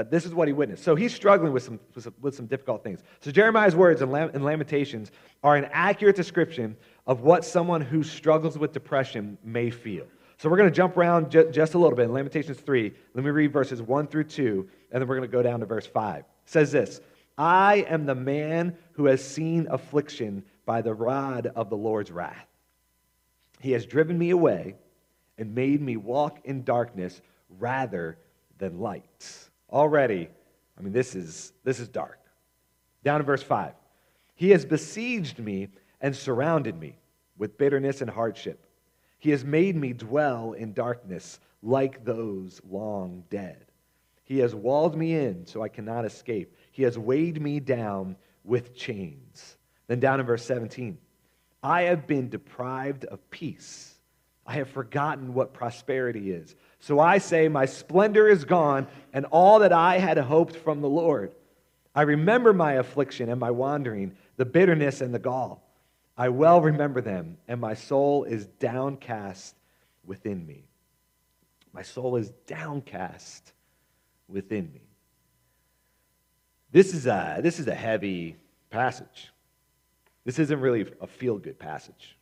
But 0.00 0.10
this 0.10 0.24
is 0.24 0.32
what 0.32 0.48
he 0.48 0.54
witnessed. 0.54 0.82
So 0.82 0.94
he's 0.94 1.14
struggling 1.14 1.52
with 1.52 1.62
some, 1.62 1.78
with 1.94 2.04
some, 2.04 2.14
with 2.22 2.34
some 2.34 2.46
difficult 2.46 2.82
things. 2.82 3.00
So 3.20 3.30
Jeremiah's 3.30 3.76
words 3.76 4.00
in, 4.00 4.10
Lam- 4.10 4.30
in 4.32 4.42
Lamentations 4.42 5.10
are 5.44 5.56
an 5.56 5.66
accurate 5.72 6.16
description 6.16 6.74
of 7.06 7.20
what 7.20 7.44
someone 7.44 7.82
who 7.82 8.02
struggles 8.02 8.56
with 8.56 8.72
depression 8.72 9.36
may 9.44 9.68
feel. 9.68 10.06
So 10.38 10.48
we're 10.48 10.56
going 10.56 10.70
to 10.70 10.74
jump 10.74 10.96
around 10.96 11.30
ju- 11.30 11.50
just 11.50 11.74
a 11.74 11.78
little 11.78 11.94
bit 11.94 12.06
in 12.06 12.14
Lamentations 12.14 12.58
3. 12.58 12.94
Let 13.12 13.22
me 13.22 13.30
read 13.30 13.52
verses 13.52 13.82
1 13.82 14.06
through 14.06 14.24
2, 14.24 14.68
and 14.90 15.02
then 15.02 15.06
we're 15.06 15.16
going 15.16 15.28
to 15.28 15.36
go 15.36 15.42
down 15.42 15.60
to 15.60 15.66
verse 15.66 15.86
5. 15.86 16.20
It 16.20 16.24
says 16.46 16.72
this 16.72 17.02
I 17.36 17.84
am 17.86 18.06
the 18.06 18.14
man 18.14 18.78
who 18.92 19.04
has 19.04 19.22
seen 19.22 19.66
affliction 19.68 20.44
by 20.64 20.80
the 20.80 20.94
rod 20.94 21.52
of 21.54 21.68
the 21.68 21.76
Lord's 21.76 22.10
wrath. 22.10 22.48
He 23.60 23.72
has 23.72 23.84
driven 23.84 24.16
me 24.16 24.30
away 24.30 24.76
and 25.36 25.54
made 25.54 25.82
me 25.82 25.98
walk 25.98 26.38
in 26.46 26.64
darkness 26.64 27.20
rather 27.50 28.16
than 28.56 28.80
light. 28.80 29.49
Already, 29.70 30.28
I 30.78 30.82
mean, 30.82 30.92
this 30.92 31.14
is, 31.14 31.52
this 31.64 31.80
is 31.80 31.88
dark. 31.88 32.18
Down 33.04 33.20
in 33.20 33.26
verse 33.26 33.42
5. 33.42 33.72
He 34.34 34.50
has 34.50 34.64
besieged 34.64 35.38
me 35.38 35.68
and 36.00 36.14
surrounded 36.14 36.78
me 36.78 36.96
with 37.36 37.58
bitterness 37.58 38.00
and 38.00 38.10
hardship. 38.10 38.66
He 39.18 39.30
has 39.30 39.44
made 39.44 39.76
me 39.76 39.92
dwell 39.92 40.52
in 40.52 40.72
darkness 40.72 41.40
like 41.62 42.04
those 42.04 42.60
long 42.68 43.24
dead. 43.30 43.66
He 44.24 44.38
has 44.38 44.54
walled 44.54 44.96
me 44.96 45.14
in 45.14 45.46
so 45.46 45.62
I 45.62 45.68
cannot 45.68 46.04
escape. 46.04 46.54
He 46.72 46.84
has 46.84 46.98
weighed 46.98 47.40
me 47.40 47.60
down 47.60 48.16
with 48.44 48.74
chains. 48.74 49.56
Then 49.88 50.00
down 50.00 50.20
in 50.20 50.26
verse 50.26 50.44
17, 50.44 50.96
I 51.62 51.82
have 51.82 52.06
been 52.06 52.28
deprived 52.28 53.04
of 53.06 53.28
peace. 53.30 53.94
I 54.46 54.54
have 54.54 54.70
forgotten 54.70 55.34
what 55.34 55.52
prosperity 55.52 56.32
is. 56.32 56.54
So 56.80 56.98
I 56.98 57.18
say, 57.18 57.48
My 57.48 57.66
splendor 57.66 58.26
is 58.26 58.44
gone, 58.44 58.86
and 59.12 59.26
all 59.26 59.60
that 59.60 59.72
I 59.72 59.98
had 59.98 60.18
hoped 60.18 60.56
from 60.56 60.80
the 60.80 60.88
Lord. 60.88 61.32
I 61.94 62.02
remember 62.02 62.52
my 62.52 62.74
affliction 62.74 63.28
and 63.28 63.38
my 63.38 63.50
wandering, 63.50 64.16
the 64.36 64.44
bitterness 64.44 65.00
and 65.00 65.14
the 65.14 65.18
gall. 65.18 65.62
I 66.16 66.28
well 66.28 66.60
remember 66.60 67.00
them, 67.00 67.38
and 67.48 67.60
my 67.60 67.74
soul 67.74 68.24
is 68.24 68.46
downcast 68.46 69.54
within 70.04 70.46
me. 70.46 70.64
My 71.72 71.82
soul 71.82 72.16
is 72.16 72.30
downcast 72.46 73.52
within 74.28 74.72
me. 74.72 74.82
This 76.72 76.94
is 76.94 77.06
a, 77.06 77.40
this 77.42 77.58
is 77.58 77.66
a 77.66 77.74
heavy 77.74 78.36
passage. 78.70 79.32
This 80.24 80.38
isn't 80.38 80.60
really 80.60 80.92
a 81.00 81.06
feel 81.06 81.38
good 81.38 81.58
passage. 81.58 82.16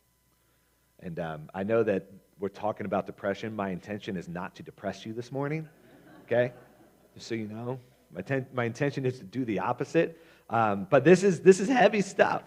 And 0.99 1.19
um, 1.19 1.49
I 1.53 1.63
know 1.63 1.83
that 1.83 2.07
we're 2.39 2.49
talking 2.49 2.85
about 2.85 3.05
depression. 3.05 3.55
My 3.55 3.69
intention 3.69 4.15
is 4.15 4.27
not 4.27 4.55
to 4.55 4.63
depress 4.63 5.05
you 5.05 5.13
this 5.13 5.31
morning, 5.31 5.67
okay? 6.25 6.53
Just 7.13 7.27
so 7.27 7.35
you 7.35 7.47
know. 7.47 7.79
My, 8.11 8.21
ten- 8.21 8.47
my 8.53 8.63
intention 8.63 9.05
is 9.05 9.19
to 9.19 9.25
do 9.25 9.45
the 9.45 9.59
opposite. 9.59 10.17
Um, 10.49 10.87
but 10.89 11.03
this 11.03 11.23
is, 11.23 11.41
this 11.41 11.59
is 11.59 11.67
heavy 11.67 12.01
stuff. 12.01 12.43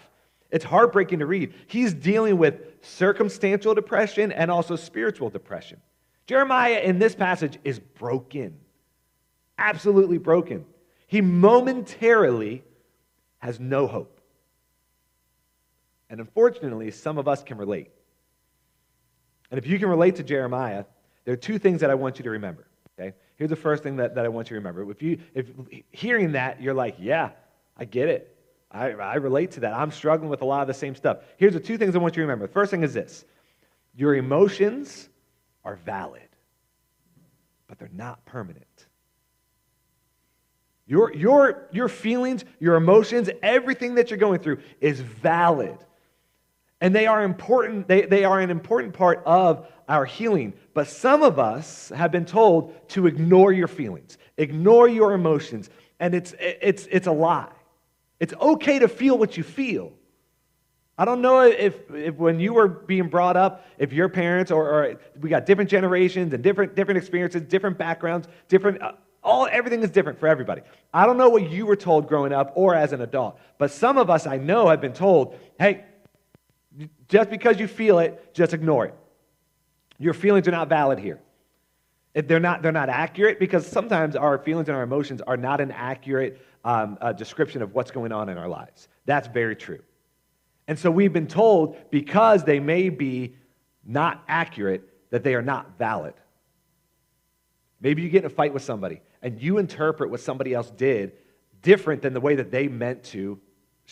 It's 0.50 0.64
heartbreaking 0.64 1.20
to 1.20 1.26
read. 1.26 1.54
He's 1.66 1.94
dealing 1.94 2.36
with 2.36 2.60
circumstantial 2.82 3.74
depression 3.74 4.32
and 4.32 4.50
also 4.50 4.76
spiritual 4.76 5.30
depression. 5.30 5.80
Jeremiah 6.26 6.80
in 6.80 6.98
this 6.98 7.14
passage 7.14 7.58
is 7.64 7.78
broken, 7.78 8.58
absolutely 9.58 10.18
broken. 10.18 10.64
He 11.06 11.20
momentarily 11.20 12.64
has 13.38 13.60
no 13.60 13.86
hope. 13.86 14.20
And 16.08 16.20
unfortunately, 16.20 16.90
some 16.90 17.18
of 17.18 17.28
us 17.28 17.42
can 17.42 17.56
relate. 17.58 17.90
And 19.52 19.58
if 19.58 19.66
you 19.66 19.78
can 19.78 19.90
relate 19.90 20.16
to 20.16 20.22
Jeremiah, 20.22 20.86
there 21.26 21.34
are 21.34 21.36
two 21.36 21.58
things 21.58 21.82
that 21.82 21.90
I 21.90 21.94
want 21.94 22.18
you 22.18 22.22
to 22.22 22.30
remember. 22.30 22.66
Okay? 22.98 23.14
Here's 23.36 23.50
the 23.50 23.56
first 23.56 23.82
thing 23.82 23.96
that, 23.96 24.14
that 24.14 24.24
I 24.24 24.28
want 24.28 24.48
you 24.48 24.54
to 24.54 24.60
remember. 24.60 24.90
If 24.90 25.02
you 25.02 25.18
if 25.34 25.50
hearing 25.90 26.32
that, 26.32 26.62
you're 26.62 26.72
like, 26.72 26.96
yeah, 26.98 27.30
I 27.76 27.84
get 27.84 28.08
it. 28.08 28.34
I, 28.70 28.92
I 28.92 29.16
relate 29.16 29.50
to 29.52 29.60
that. 29.60 29.74
I'm 29.74 29.90
struggling 29.90 30.30
with 30.30 30.40
a 30.40 30.46
lot 30.46 30.62
of 30.62 30.68
the 30.68 30.74
same 30.74 30.94
stuff. 30.94 31.18
Here's 31.36 31.52
the 31.52 31.60
two 31.60 31.76
things 31.76 31.94
I 31.94 31.98
want 31.98 32.16
you 32.16 32.22
to 32.22 32.26
remember. 32.26 32.46
The 32.46 32.52
first 32.52 32.70
thing 32.70 32.82
is 32.82 32.94
this 32.94 33.26
your 33.94 34.14
emotions 34.14 35.10
are 35.66 35.76
valid, 35.76 36.28
but 37.68 37.78
they're 37.78 37.90
not 37.92 38.24
permanent. 38.24 38.86
Your, 40.86 41.14
your, 41.14 41.68
your 41.72 41.90
feelings, 41.90 42.46
your 42.58 42.76
emotions, 42.76 43.28
everything 43.42 43.96
that 43.96 44.10
you're 44.10 44.18
going 44.18 44.40
through 44.40 44.60
is 44.80 45.00
valid. 45.00 45.76
And 46.82 46.92
they 46.92 47.06
are 47.06 47.22
important, 47.22 47.86
they, 47.86 48.02
they 48.02 48.24
are 48.24 48.40
an 48.40 48.50
important 48.50 48.92
part 48.92 49.22
of 49.24 49.68
our 49.88 50.04
healing. 50.04 50.52
But 50.74 50.88
some 50.88 51.22
of 51.22 51.38
us 51.38 51.90
have 51.90 52.10
been 52.10 52.24
told 52.24 52.88
to 52.88 53.06
ignore 53.06 53.52
your 53.52 53.68
feelings, 53.68 54.18
ignore 54.36 54.88
your 54.88 55.12
emotions. 55.12 55.70
And 56.00 56.12
it's, 56.12 56.34
it's, 56.40 56.88
it's 56.90 57.06
a 57.06 57.12
lie. 57.12 57.52
It's 58.18 58.34
okay 58.34 58.80
to 58.80 58.88
feel 58.88 59.16
what 59.16 59.36
you 59.36 59.44
feel. 59.44 59.92
I 60.98 61.04
don't 61.04 61.22
know 61.22 61.42
if, 61.42 61.88
if 61.94 62.16
when 62.16 62.40
you 62.40 62.52
were 62.52 62.66
being 62.66 63.08
brought 63.08 63.36
up, 63.36 63.64
if 63.78 63.92
your 63.92 64.08
parents 64.08 64.50
or, 64.50 64.68
or 64.68 65.00
we 65.20 65.30
got 65.30 65.46
different 65.46 65.70
generations 65.70 66.34
and 66.34 66.42
different, 66.42 66.74
different 66.74 66.98
experiences, 66.98 67.42
different 67.42 67.78
backgrounds, 67.78 68.26
different, 68.48 68.82
uh, 68.82 68.92
all, 69.22 69.46
everything 69.52 69.84
is 69.84 69.90
different 69.90 70.18
for 70.18 70.26
everybody. 70.26 70.62
I 70.92 71.06
don't 71.06 71.16
know 71.16 71.28
what 71.28 71.48
you 71.48 71.64
were 71.64 71.76
told 71.76 72.08
growing 72.08 72.32
up 72.32 72.50
or 72.56 72.74
as 72.74 72.92
an 72.92 73.02
adult, 73.02 73.38
but 73.56 73.70
some 73.70 73.98
of 73.98 74.10
us 74.10 74.26
I 74.26 74.38
know 74.38 74.68
have 74.68 74.80
been 74.80 74.92
told, 74.92 75.38
hey, 75.60 75.84
just 77.12 77.28
because 77.28 77.60
you 77.60 77.68
feel 77.68 77.98
it, 77.98 78.32
just 78.32 78.54
ignore 78.54 78.86
it. 78.86 78.94
Your 79.98 80.14
feelings 80.14 80.48
are 80.48 80.52
not 80.52 80.70
valid 80.70 80.98
here. 80.98 81.20
They're 82.14 82.40
not, 82.40 82.62
they're 82.62 82.72
not 82.72 82.88
accurate 82.88 83.38
because 83.38 83.66
sometimes 83.66 84.16
our 84.16 84.38
feelings 84.38 84.70
and 84.70 84.76
our 84.76 84.82
emotions 84.82 85.20
are 85.20 85.36
not 85.36 85.60
an 85.60 85.72
accurate 85.72 86.40
um, 86.64 86.96
uh, 87.02 87.12
description 87.12 87.60
of 87.60 87.74
what's 87.74 87.90
going 87.90 88.12
on 88.12 88.30
in 88.30 88.38
our 88.38 88.48
lives. 88.48 88.88
That's 89.04 89.28
very 89.28 89.54
true. 89.54 89.80
And 90.66 90.78
so 90.78 90.90
we've 90.90 91.12
been 91.12 91.26
told 91.26 91.76
because 91.90 92.44
they 92.44 92.60
may 92.60 92.88
be 92.88 93.34
not 93.84 94.24
accurate 94.26 94.88
that 95.10 95.22
they 95.22 95.34
are 95.34 95.42
not 95.42 95.76
valid. 95.78 96.14
Maybe 97.82 98.00
you 98.00 98.08
get 98.08 98.20
in 98.20 98.26
a 98.26 98.30
fight 98.30 98.54
with 98.54 98.62
somebody 98.62 99.02
and 99.20 99.38
you 99.38 99.58
interpret 99.58 100.08
what 100.08 100.20
somebody 100.20 100.54
else 100.54 100.70
did 100.70 101.12
different 101.60 102.00
than 102.00 102.14
the 102.14 102.20
way 102.20 102.36
that 102.36 102.50
they 102.50 102.68
meant 102.68 103.04
to 103.04 103.38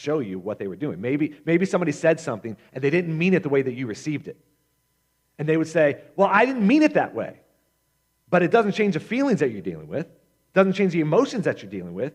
show 0.01 0.21
you 0.21 0.39
what 0.39 0.59
they 0.59 0.67
were 0.67 0.77
doing. 0.77 1.01
Maybe, 1.01 1.37
maybe 1.45 1.67
somebody 1.67 1.93
said 1.93 2.19
something 2.19 2.57
and 2.73 2.83
they 2.83 2.91
didn't 2.91 3.17
mean 3.17 3.35
it 3.35 3.43
the 3.43 3.49
way 3.49 3.63
that 3.63 3.75
you 3.75 3.87
received 3.87 4.29
it. 4.29 4.39
And 5.39 5.49
they 5.49 5.57
would 5.57 5.69
say, 5.69 6.03
Well, 6.17 6.29
I 6.31 6.45
didn't 6.47 6.67
mean 6.67 6.83
it 6.83 6.95
that 6.95 7.15
way. 7.15 7.41
But 8.29 8.43
it 8.43 8.51
doesn't 8.51 8.73
change 8.73 8.95
the 8.95 9.01
feelings 9.01 9.41
that 9.41 9.51
you're 9.51 9.61
dealing 9.61 9.89
with, 9.89 10.07
it 10.07 10.55
doesn't 10.55 10.73
change 10.73 10.93
the 10.93 11.01
emotions 11.01 11.45
that 11.45 11.63
you're 11.63 11.71
dealing 11.71 11.95
with. 11.95 12.15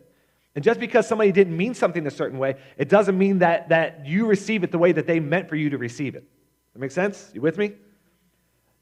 And 0.56 0.64
just 0.64 0.80
because 0.80 1.06
somebody 1.06 1.34
didn't 1.34 1.56
mean 1.56 1.74
something 1.74 2.08
a 2.08 2.12
certain 2.12 2.40
way, 2.40 2.56
it 2.78 2.88
doesn't 2.88 3.18
mean 3.18 3.40
that, 3.40 3.68
that 3.70 4.06
you 4.06 4.26
receive 4.26 4.64
it 4.64 4.72
the 4.72 4.78
way 4.78 4.94
that 4.94 5.06
they 5.06 5.20
meant 5.20 5.50
for 5.50 5.58
you 5.58 5.70
to 5.72 5.78
receive 5.78 6.16
it. 6.16 6.24
That 6.74 6.80
makes 6.80 6.94
sense? 6.94 7.30
You 7.34 7.42
with 7.42 7.58
me? 7.58 7.74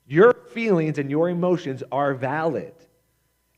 Your 0.05 0.33
feelings 0.53 0.99
and 0.99 1.09
your 1.09 1.29
emotions 1.29 1.81
are 1.91 2.13
valid, 2.13 2.75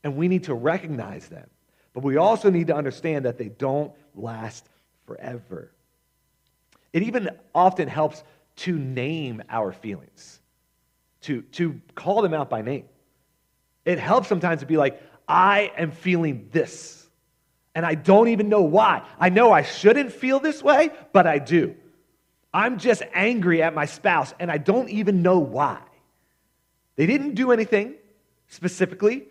and 0.02 0.16
we 0.16 0.28
need 0.28 0.44
to 0.44 0.54
recognize 0.54 1.28
them. 1.28 1.46
But 1.92 2.04
we 2.04 2.16
also 2.16 2.48
need 2.48 2.68
to 2.68 2.74
understand 2.74 3.26
that 3.26 3.36
they 3.36 3.48
don't 3.48 3.92
last 4.14 4.66
forever. 5.06 5.72
It 6.92 7.02
even 7.02 7.30
often 7.54 7.88
helps 7.88 8.22
to 8.56 8.78
name 8.78 9.42
our 9.50 9.72
feelings, 9.72 10.40
to, 11.22 11.42
to 11.42 11.80
call 11.94 12.22
them 12.22 12.34
out 12.34 12.48
by 12.48 12.62
name. 12.62 12.84
It 13.84 13.98
helps 13.98 14.28
sometimes 14.28 14.60
to 14.60 14.66
be 14.66 14.76
like, 14.76 15.00
I 15.28 15.72
am 15.76 15.90
feeling 15.90 16.48
this, 16.52 17.06
and 17.74 17.84
I 17.84 17.94
don't 17.94 18.28
even 18.28 18.48
know 18.48 18.62
why. 18.62 19.06
I 19.18 19.28
know 19.28 19.52
I 19.52 19.62
shouldn't 19.62 20.12
feel 20.12 20.40
this 20.40 20.62
way, 20.62 20.90
but 21.12 21.26
I 21.26 21.38
do. 21.38 21.76
I'm 22.52 22.78
just 22.78 23.02
angry 23.12 23.62
at 23.62 23.74
my 23.74 23.84
spouse, 23.84 24.32
and 24.38 24.50
I 24.50 24.58
don't 24.58 24.88
even 24.88 25.22
know 25.22 25.38
why. 25.38 25.78
They 26.96 27.06
didn't 27.06 27.34
do 27.34 27.52
anything 27.52 27.94
specifically, 28.48 29.28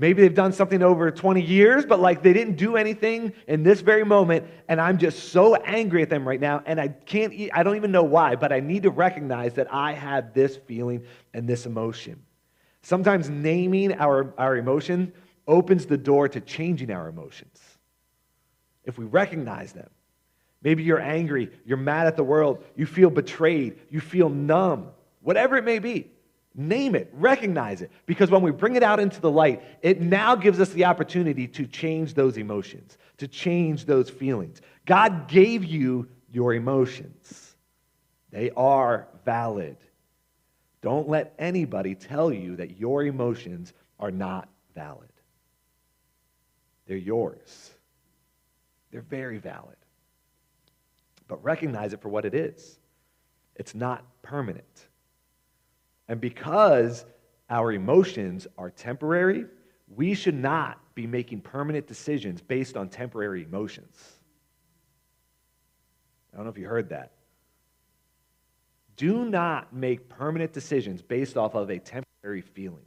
Maybe 0.00 0.22
they've 0.22 0.32
done 0.32 0.52
something 0.52 0.80
over 0.80 1.10
20 1.10 1.42
years, 1.42 1.84
but 1.84 1.98
like 1.98 2.22
they 2.22 2.32
didn't 2.32 2.54
do 2.54 2.76
anything 2.76 3.32
in 3.48 3.64
this 3.64 3.80
very 3.80 4.04
moment, 4.04 4.46
and 4.68 4.80
I'm 4.80 4.96
just 4.96 5.30
so 5.30 5.56
angry 5.56 6.02
at 6.02 6.08
them 6.08 6.26
right 6.26 6.40
now, 6.40 6.62
and 6.66 6.80
I 6.80 6.86
can't, 6.88 7.34
I 7.52 7.64
don't 7.64 7.74
even 7.74 7.90
know 7.90 8.04
why, 8.04 8.36
but 8.36 8.52
I 8.52 8.60
need 8.60 8.84
to 8.84 8.90
recognize 8.90 9.54
that 9.54 9.66
I 9.74 9.94
have 9.94 10.32
this 10.34 10.56
feeling 10.56 11.02
and 11.34 11.48
this 11.48 11.66
emotion. 11.66 12.22
Sometimes 12.82 13.28
naming 13.28 13.92
our, 13.94 14.32
our 14.38 14.56
emotion 14.56 15.12
opens 15.48 15.84
the 15.84 15.98
door 15.98 16.28
to 16.28 16.40
changing 16.40 16.92
our 16.92 17.08
emotions. 17.08 17.58
If 18.84 18.98
we 18.98 19.04
recognize 19.04 19.72
them, 19.72 19.90
maybe 20.62 20.84
you're 20.84 21.00
angry, 21.00 21.50
you're 21.66 21.76
mad 21.76 22.06
at 22.06 22.16
the 22.16 22.22
world, 22.22 22.62
you 22.76 22.86
feel 22.86 23.10
betrayed, 23.10 23.80
you 23.90 23.98
feel 23.98 24.28
numb, 24.28 24.90
whatever 25.22 25.56
it 25.56 25.64
may 25.64 25.80
be. 25.80 26.12
Name 26.54 26.94
it, 26.94 27.10
recognize 27.12 27.82
it, 27.82 27.90
because 28.06 28.30
when 28.30 28.42
we 28.42 28.50
bring 28.50 28.74
it 28.74 28.82
out 28.82 28.98
into 28.98 29.20
the 29.20 29.30
light, 29.30 29.62
it 29.82 30.00
now 30.00 30.34
gives 30.34 30.58
us 30.58 30.70
the 30.70 30.84
opportunity 30.84 31.46
to 31.46 31.66
change 31.66 32.14
those 32.14 32.36
emotions, 32.36 32.98
to 33.18 33.28
change 33.28 33.84
those 33.84 34.10
feelings. 34.10 34.60
God 34.84 35.28
gave 35.28 35.64
you 35.64 36.08
your 36.30 36.54
emotions, 36.54 37.54
they 38.30 38.50
are 38.56 39.08
valid. 39.24 39.76
Don't 40.80 41.08
let 41.08 41.34
anybody 41.38 41.94
tell 41.94 42.32
you 42.32 42.56
that 42.56 42.78
your 42.78 43.04
emotions 43.04 43.72
are 43.98 44.12
not 44.12 44.48
valid. 44.74 45.08
They're 46.86 46.96
yours, 46.96 47.70
they're 48.90 49.00
very 49.02 49.38
valid. 49.38 49.76
But 51.28 51.44
recognize 51.44 51.92
it 51.92 52.00
for 52.00 52.08
what 52.08 52.24
it 52.24 52.34
is 52.34 52.78
it's 53.54 53.74
not 53.74 54.04
permanent. 54.22 54.87
And 56.08 56.20
because 56.20 57.04
our 57.50 57.72
emotions 57.72 58.46
are 58.56 58.70
temporary, 58.70 59.46
we 59.94 60.14
should 60.14 60.34
not 60.34 60.80
be 60.94 61.06
making 61.06 61.40
permanent 61.40 61.86
decisions 61.86 62.40
based 62.40 62.76
on 62.76 62.88
temporary 62.88 63.44
emotions. 63.44 64.18
I 66.32 66.36
don't 66.36 66.44
know 66.44 66.50
if 66.50 66.58
you 66.58 66.66
heard 66.66 66.90
that. 66.90 67.12
Do 68.96 69.24
not 69.24 69.72
make 69.72 70.08
permanent 70.08 70.52
decisions 70.52 71.02
based 71.02 71.36
off 71.36 71.54
of 71.54 71.70
a 71.70 71.78
temporary 71.78 72.42
feeling. 72.42 72.84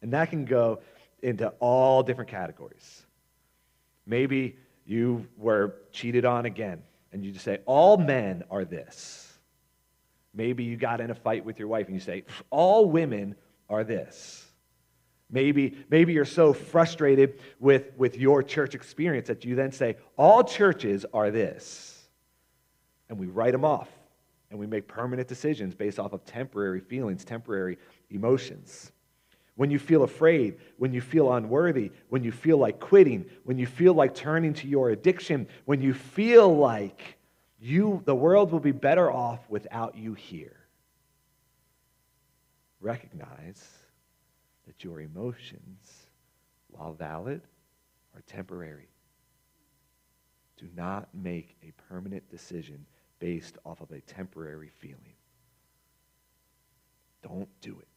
And 0.00 0.12
that 0.12 0.30
can 0.30 0.44
go 0.44 0.80
into 1.22 1.48
all 1.60 2.02
different 2.02 2.30
categories. 2.30 3.04
Maybe 4.06 4.56
you 4.86 5.26
were 5.36 5.74
cheated 5.92 6.24
on 6.24 6.46
again, 6.46 6.82
and 7.12 7.24
you 7.24 7.30
just 7.30 7.44
say, 7.44 7.58
All 7.66 7.98
men 7.98 8.42
are 8.50 8.64
this. 8.64 9.27
Maybe 10.38 10.62
you 10.62 10.76
got 10.76 11.00
in 11.00 11.10
a 11.10 11.14
fight 11.16 11.44
with 11.44 11.58
your 11.58 11.66
wife 11.66 11.86
and 11.86 11.96
you 11.96 12.00
say, 12.00 12.22
all 12.48 12.88
women 12.88 13.34
are 13.68 13.82
this. 13.82 14.46
Maybe, 15.28 15.76
maybe 15.90 16.12
you're 16.12 16.24
so 16.24 16.52
frustrated 16.52 17.40
with, 17.58 17.90
with 17.96 18.16
your 18.16 18.44
church 18.44 18.76
experience 18.76 19.26
that 19.26 19.44
you 19.44 19.56
then 19.56 19.72
say, 19.72 19.96
all 20.16 20.44
churches 20.44 21.04
are 21.12 21.32
this. 21.32 22.06
And 23.08 23.18
we 23.18 23.26
write 23.26 23.52
them 23.52 23.64
off. 23.64 23.88
and 24.50 24.58
we 24.58 24.66
make 24.66 24.88
permanent 24.88 25.28
decisions 25.28 25.74
based 25.74 25.98
off 25.98 26.12
of 26.12 26.24
temporary 26.24 26.80
feelings, 26.80 27.24
temporary 27.24 27.78
emotions. 28.10 28.92
When 29.56 29.70
you 29.70 29.78
feel 29.78 30.04
afraid, 30.04 30.58
when 30.78 30.92
you 30.92 31.00
feel 31.00 31.32
unworthy, 31.32 31.90
when 32.08 32.22
you 32.22 32.32
feel 32.32 32.58
like 32.58 32.80
quitting, 32.80 33.26
when 33.44 33.58
you 33.58 33.66
feel 33.66 33.92
like 33.92 34.14
turning 34.14 34.54
to 34.54 34.68
your 34.68 34.90
addiction, 34.90 35.48
when 35.64 35.82
you 35.82 35.92
feel 35.92 36.56
like 36.56 37.17
you 37.60 38.02
the 38.04 38.14
world 38.14 38.52
will 38.52 38.60
be 38.60 38.72
better 38.72 39.10
off 39.10 39.40
without 39.48 39.96
you 39.96 40.14
here. 40.14 40.56
Recognize 42.80 43.66
that 44.66 44.84
your 44.84 45.00
emotions, 45.00 46.06
while 46.68 46.92
valid, 46.92 47.40
are 48.14 48.22
temporary. 48.22 48.88
Do 50.56 50.66
not 50.76 51.08
make 51.14 51.56
a 51.62 51.72
permanent 51.88 52.28
decision 52.30 52.84
based 53.18 53.58
off 53.64 53.80
of 53.80 53.90
a 53.90 54.00
temporary 54.00 54.70
feeling. 54.78 55.14
Don't 57.22 57.48
do 57.60 57.78
it. 57.80 57.88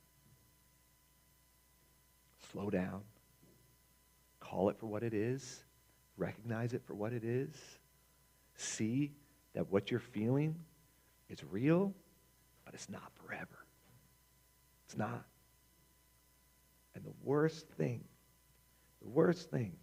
Slow 2.52 2.70
down. 2.70 3.02
Call 4.40 4.70
it 4.70 4.78
for 4.80 4.88
what 4.88 5.04
it 5.04 5.14
is. 5.14 5.64
Recognize 6.18 6.74
it 6.74 6.82
for 6.86 6.94
what 6.94 7.14
it 7.14 7.24
is. 7.24 7.56
See 8.56 9.12
that 9.54 9.72
what 9.72 9.92
you're 9.92 10.00
feeling 10.00 10.56
is 11.30 11.44
real, 11.50 11.94
but 12.66 12.74
it's 12.74 12.90
not 12.90 13.12
forever. 13.16 13.66
It's 14.86 14.98
not. 14.98 15.26
And 16.96 17.04
the 17.04 17.14
worst 17.24 17.68
thing, 17.70 18.04
the 19.02 19.10
worst 19.10 19.50
thing, 19.50 19.76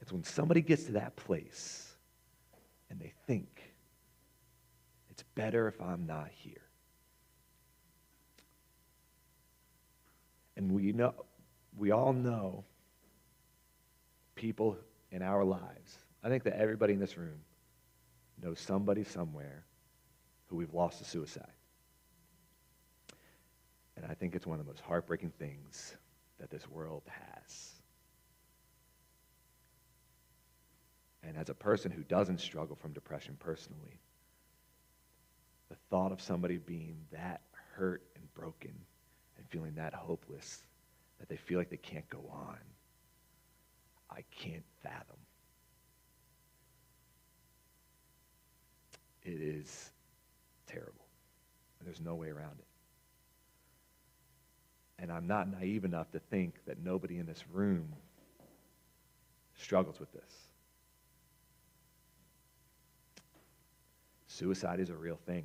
is 0.00 0.12
when 0.12 0.24
somebody 0.24 0.60
gets 0.60 0.84
to 0.84 0.92
that 0.92 1.16
place 1.16 1.94
and 2.90 2.98
they 3.00 3.12
think, 3.26 3.74
it's 5.10 5.22
better 5.34 5.68
if 5.68 5.80
I'm 5.80 6.06
not 6.06 6.28
here. 6.32 6.56
And 10.56 10.72
we 10.72 10.92
know, 10.92 11.14
we 11.76 11.90
all 11.90 12.12
know 12.12 12.64
people 14.34 14.76
in 15.10 15.22
our 15.22 15.44
lives. 15.44 15.98
I 16.22 16.28
think 16.28 16.44
that 16.44 16.58
everybody 16.58 16.94
in 16.94 17.00
this 17.00 17.16
room 17.16 17.40
knows 18.42 18.60
somebody 18.60 19.04
somewhere 19.04 19.64
who 20.46 20.56
we've 20.56 20.74
lost 20.74 20.98
to 20.98 21.04
suicide. 21.04 21.46
And 23.96 24.04
I 24.06 24.14
think 24.14 24.34
it's 24.34 24.46
one 24.46 24.58
of 24.58 24.66
the 24.66 24.70
most 24.70 24.82
heartbreaking 24.82 25.32
things 25.38 25.96
that 26.38 26.50
this 26.50 26.68
world 26.68 27.02
has. 27.06 27.70
And 31.22 31.36
as 31.38 31.48
a 31.48 31.54
person 31.54 31.90
who 31.90 32.02
doesn't 32.02 32.40
struggle 32.40 32.76
from 32.76 32.92
depression 32.92 33.36
personally, 33.38 34.00
the 35.70 35.76
thought 35.90 36.12
of 36.12 36.20
somebody 36.20 36.58
being 36.58 36.96
that 37.12 37.40
hurt 37.76 38.02
and 38.16 38.32
broken 38.34 38.74
and 39.38 39.48
feeling 39.48 39.74
that 39.76 39.94
hopeless 39.94 40.62
that 41.18 41.28
they 41.28 41.36
feel 41.36 41.58
like 41.58 41.70
they 41.70 41.76
can't 41.76 42.08
go 42.10 42.24
on, 42.30 42.58
I 44.10 44.22
can't 44.36 44.64
fathom. 44.82 45.16
It 49.24 49.40
is 49.40 49.90
terrible. 50.66 51.06
And 51.78 51.86
there's 51.88 52.00
no 52.00 52.14
way 52.14 52.28
around 52.28 52.58
it. 52.58 52.66
And 54.98 55.10
I'm 55.10 55.26
not 55.26 55.50
naive 55.50 55.84
enough 55.84 56.10
to 56.12 56.18
think 56.18 56.54
that 56.66 56.78
nobody 56.82 57.18
in 57.18 57.26
this 57.26 57.44
room 57.52 57.92
struggles 59.56 59.98
with 59.98 60.12
this. 60.12 60.30
Suicide 64.26 64.80
is 64.80 64.90
a 64.90 64.96
real 64.96 65.18
thing. 65.26 65.44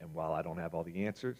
And 0.00 0.12
while 0.12 0.32
I 0.32 0.42
don't 0.42 0.58
have 0.58 0.74
all 0.74 0.82
the 0.82 1.06
answers, 1.06 1.38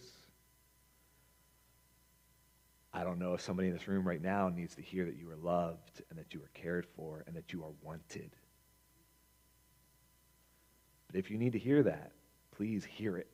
I 2.94 3.04
don't 3.04 3.18
know 3.18 3.34
if 3.34 3.40
somebody 3.40 3.68
in 3.68 3.74
this 3.74 3.88
room 3.88 4.06
right 4.06 4.22
now 4.22 4.48
needs 4.48 4.74
to 4.76 4.82
hear 4.82 5.04
that 5.06 5.16
you 5.16 5.28
are 5.30 5.36
loved 5.36 6.02
and 6.10 6.18
that 6.18 6.34
you 6.34 6.40
are 6.40 6.50
cared 6.54 6.86
for 6.96 7.24
and 7.26 7.34
that 7.36 7.52
you 7.52 7.62
are 7.64 7.72
wanted. 7.82 8.30
But 11.12 11.18
if 11.18 11.30
you 11.30 11.36
need 11.36 11.52
to 11.52 11.58
hear 11.58 11.82
that, 11.82 12.12
please 12.56 12.84
hear 12.84 13.18
it. 13.18 13.28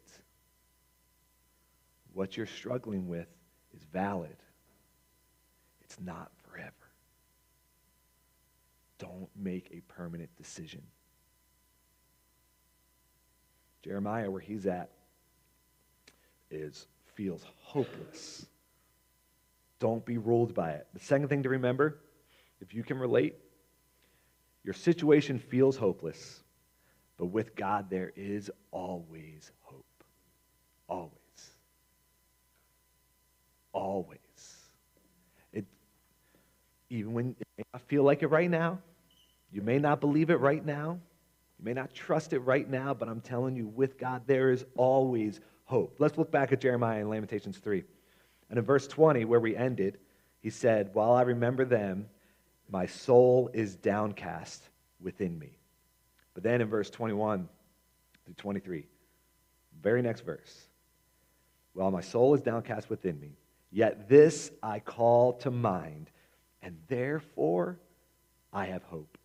What 2.12 2.37
you're 2.37 2.47
struggling 2.47 3.07
with 3.07 3.29
is 3.75 3.85
valid, 3.93 4.37
it's 5.83 6.01
not 6.01 6.33
forever. 6.43 6.73
Don't 8.99 9.29
make 9.37 9.71
a 9.73 9.81
permanent 9.93 10.31
decision. 10.37 10.83
Jeremiah, 13.85 14.29
where 14.29 14.41
he's 14.41 14.67
at, 14.67 14.91
is 16.51 16.87
feels 17.14 17.45
hopeless. 17.62 18.45
Don't 19.79 20.05
be 20.05 20.19
ruled 20.19 20.53
by 20.53 20.73
it. 20.73 20.88
The 20.95 21.01
second 21.01 21.29
thing 21.29 21.45
to 21.45 21.49
remember, 21.49 21.99
if 22.61 22.75
you 22.75 22.83
can 22.83 22.99
relate, 22.99 23.37
your 24.64 24.75
situation 24.75 25.38
feels 25.38 25.77
hopeless, 25.77 26.41
but 27.18 27.26
with 27.26 27.54
God 27.54 27.90
there 27.90 28.12
is 28.16 28.50
always 28.70 29.50
hope. 29.62 29.85
Always. 30.88 31.12
Always. 33.72 34.18
It, 35.52 35.66
even 36.88 37.12
when 37.12 37.37
it 37.38 37.48
may 37.59 37.64
not 37.74 37.83
feel 37.83 38.04
like 38.04 38.22
it 38.22 38.28
right 38.28 38.50
now, 38.50 38.78
you 39.52 39.61
may 39.62 39.78
not 39.78 40.00
believe 40.00 40.31
it 40.31 40.37
right 40.37 40.64
now, 40.64 40.98
you 41.59 41.64
may 41.64 41.74
not 41.74 41.92
trust 41.92 42.33
it 42.33 42.40
right 42.40 42.68
now, 42.68 42.94
but 42.94 43.09
I'm 43.09 43.20
telling 43.20 43.57
you, 43.57 43.66
with 43.66 43.98
God, 43.98 44.22
there 44.26 44.50
is 44.50 44.64
always 44.76 45.40
hope. 45.64 45.96
Let's 45.98 46.16
look 46.16 46.31
back 46.31 46.52
at 46.52 46.61
Jeremiah 46.61 47.00
in 47.00 47.09
Lamentations 47.09 47.59
3. 47.59 47.83
And 48.50 48.59
in 48.59 48.64
verse 48.64 48.87
20, 48.87 49.24
where 49.24 49.40
we 49.40 49.57
ended, 49.57 49.98
he 50.40 50.50
said, 50.50 50.90
While 50.92 51.12
I 51.12 51.22
remember 51.22 51.64
them, 51.64 52.09
my 52.70 52.87
soul 52.87 53.50
is 53.52 53.74
downcast 53.74 54.62
within 55.00 55.38
me. 55.38 55.58
But 56.38 56.44
then 56.44 56.61
in 56.61 56.68
verse 56.68 56.88
21 56.88 57.48
through 58.24 58.35
23, 58.35 58.87
very 59.83 60.03
next 60.03 60.20
verse, 60.20 60.68
While 61.72 61.90
my 61.90 62.01
soul 62.01 62.33
is 62.33 62.42
downcast 62.42 62.88
within 62.88 63.18
me, 63.18 63.33
yet 63.72 64.09
this 64.09 64.53
I 64.62 64.79
call 64.79 65.33
to 65.38 65.51
mind, 65.51 66.12
and 66.62 66.79
therefore 66.87 67.81
I 68.53 68.66
have 68.66 68.85
hope. 68.85 69.18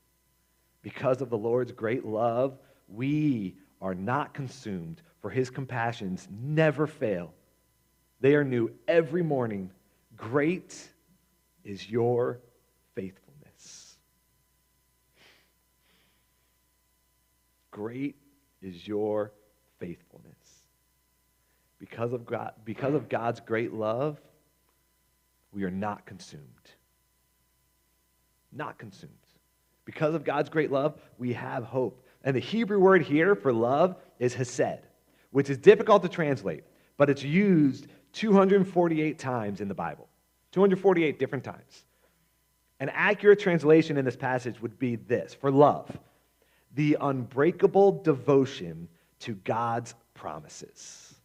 Because 0.82 1.21
of 1.21 1.30
the 1.30 1.38
Lord's 1.38 1.71
great 1.71 2.04
love, 2.04 2.58
we 2.88 3.58
are 3.80 3.93
not 3.93 4.34
consumed, 4.34 5.04
for 5.21 5.30
his 5.30 5.52
compassions 5.52 6.28
never 6.32 6.88
fail. 6.88 7.32
They 8.21 8.34
are 8.34 8.43
new 8.43 8.71
every 8.88 9.21
morning. 9.21 9.69
Great 10.17 10.76
is 11.63 11.88
your 11.88 12.39
faithfulness. 12.95 13.23
Great 17.74 18.16
is 18.62 18.88
your 18.88 19.34
faithfulness. 19.80 20.62
Because 21.80 22.14
of, 22.14 22.24
God, 22.24 22.54
because 22.64 22.94
of 22.94 23.10
God's 23.10 23.40
great 23.40 23.74
love, 23.74 24.22
we 25.52 25.64
are 25.64 25.72
not 25.72 26.06
consumed. 26.06 26.44
Not 28.52 28.78
consumed. 28.78 29.12
Because 29.86 30.14
of 30.14 30.24
God's 30.24 30.50
great 30.50 30.72
love, 30.72 30.94
we 31.18 31.34
have 31.34 31.64
hope. 31.64 32.06
And 32.24 32.36
the 32.36 32.40
Hebrew 32.40 32.80
word 32.80 33.02
here 33.02 33.36
for 33.36 33.52
love 33.52 33.96
is 34.20 34.36
hesed, 34.36 34.86
which 35.32 35.50
is 35.50 35.58
difficult 35.58 36.04
to 36.04 36.10
translate, 36.10 36.64
but 36.96 37.10
it's 37.10 37.24
used 37.24 37.88
248 38.14 39.18
times 39.18 39.62
in 39.62 39.68
the 39.68 39.74
Bible. 39.74 40.08
248 40.52 41.18
different 41.18 41.44
times. 41.44 41.86
An 42.80 42.90
accurate 42.94 43.40
translation 43.40 43.98
in 43.98 44.06
this 44.06 44.16
passage 44.16 44.62
would 44.62 44.78
be 44.78 44.96
this 44.96 45.34
for 45.34 45.50
love, 45.50 45.90
the 46.74 46.98
unbreakable 47.00 48.04
devotion 48.04 48.88
to 49.20 49.36
God's 49.36 49.94
promises. 50.14 51.16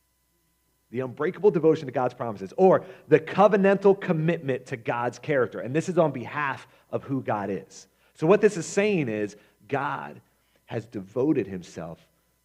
The 0.91 1.01
unbreakable 1.01 1.51
devotion 1.51 1.87
to 1.87 1.93
God's 1.93 2.15
promises, 2.15 2.53
or 2.57 2.85
the 3.09 3.21
covenantal 3.21 4.01
commitment 4.01 4.67
to 4.67 4.77
God's 4.77 5.19
character. 5.19 5.61
And 5.61 5.75
this 5.75 5.89
is 5.89 5.99
on 5.99 6.13
behalf 6.13 6.67
of 6.91 7.05
who 7.05 7.23
God 7.23 7.51
is. 7.51 7.89
So, 8.15 8.27
what 8.27 8.41
this 8.41 8.57
is 8.57 8.67
saying 8.67 9.09
is 9.09 9.37
God 9.69 10.21
has 10.65 10.87
devoted 10.87 11.47
himself 11.47 11.99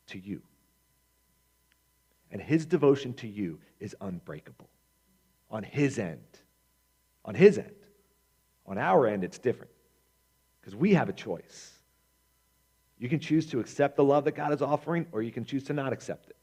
to 0.08 0.20
you. 0.20 0.42
And 2.32 2.42
his 2.42 2.66
devotion 2.66 3.14
to 3.16 3.28
you 3.28 3.60
is 3.80 3.96
unbreakable 4.02 4.70
on 5.50 5.64
his 5.64 6.00
end. 6.00 6.20
On 7.24 7.36
his 7.36 7.58
end. 7.58 7.72
On 8.66 8.78
our 8.78 9.08
end, 9.08 9.24
it's 9.24 9.38
different 9.38 9.72
because 10.60 10.76
we 10.76 10.94
have 10.94 11.10
a 11.10 11.14
choice. 11.14 11.73
You 13.04 13.10
can 13.10 13.20
choose 13.20 13.46
to 13.48 13.60
accept 13.60 13.98
the 13.98 14.04
love 14.06 14.24
that 14.24 14.32
God 14.32 14.54
is 14.54 14.62
offering, 14.62 15.06
or 15.12 15.22
you 15.22 15.30
can 15.30 15.44
choose 15.44 15.66
to 15.66 15.74
not 15.74 15.92
accept 15.92 16.30
it. 16.30 16.38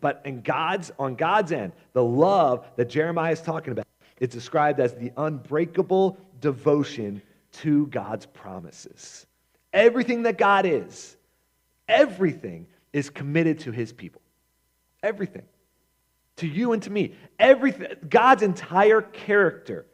But 0.00 0.22
in 0.24 0.40
God's, 0.42 0.92
on 1.00 1.16
God's 1.16 1.50
end, 1.50 1.72
the 1.94 2.04
love 2.04 2.64
that 2.76 2.88
Jeremiah 2.88 3.32
is 3.32 3.42
talking 3.42 3.72
about 3.72 3.84
is 4.20 4.28
described 4.28 4.78
as 4.78 4.94
the 4.94 5.10
unbreakable 5.16 6.16
devotion 6.40 7.20
to 7.54 7.88
God's 7.88 8.24
promises. 8.24 9.26
Everything 9.72 10.22
that 10.22 10.38
God 10.38 10.64
is, 10.64 11.16
everything 11.88 12.68
is 12.92 13.10
committed 13.10 13.58
to 13.58 13.72
his 13.72 13.92
people. 13.92 14.22
Everything. 15.02 15.42
To 16.36 16.46
you 16.46 16.72
and 16.72 16.80
to 16.84 16.90
me. 16.90 17.14
Everything. 17.40 17.88
God's 18.08 18.44
entire 18.44 19.02
character 19.02 19.86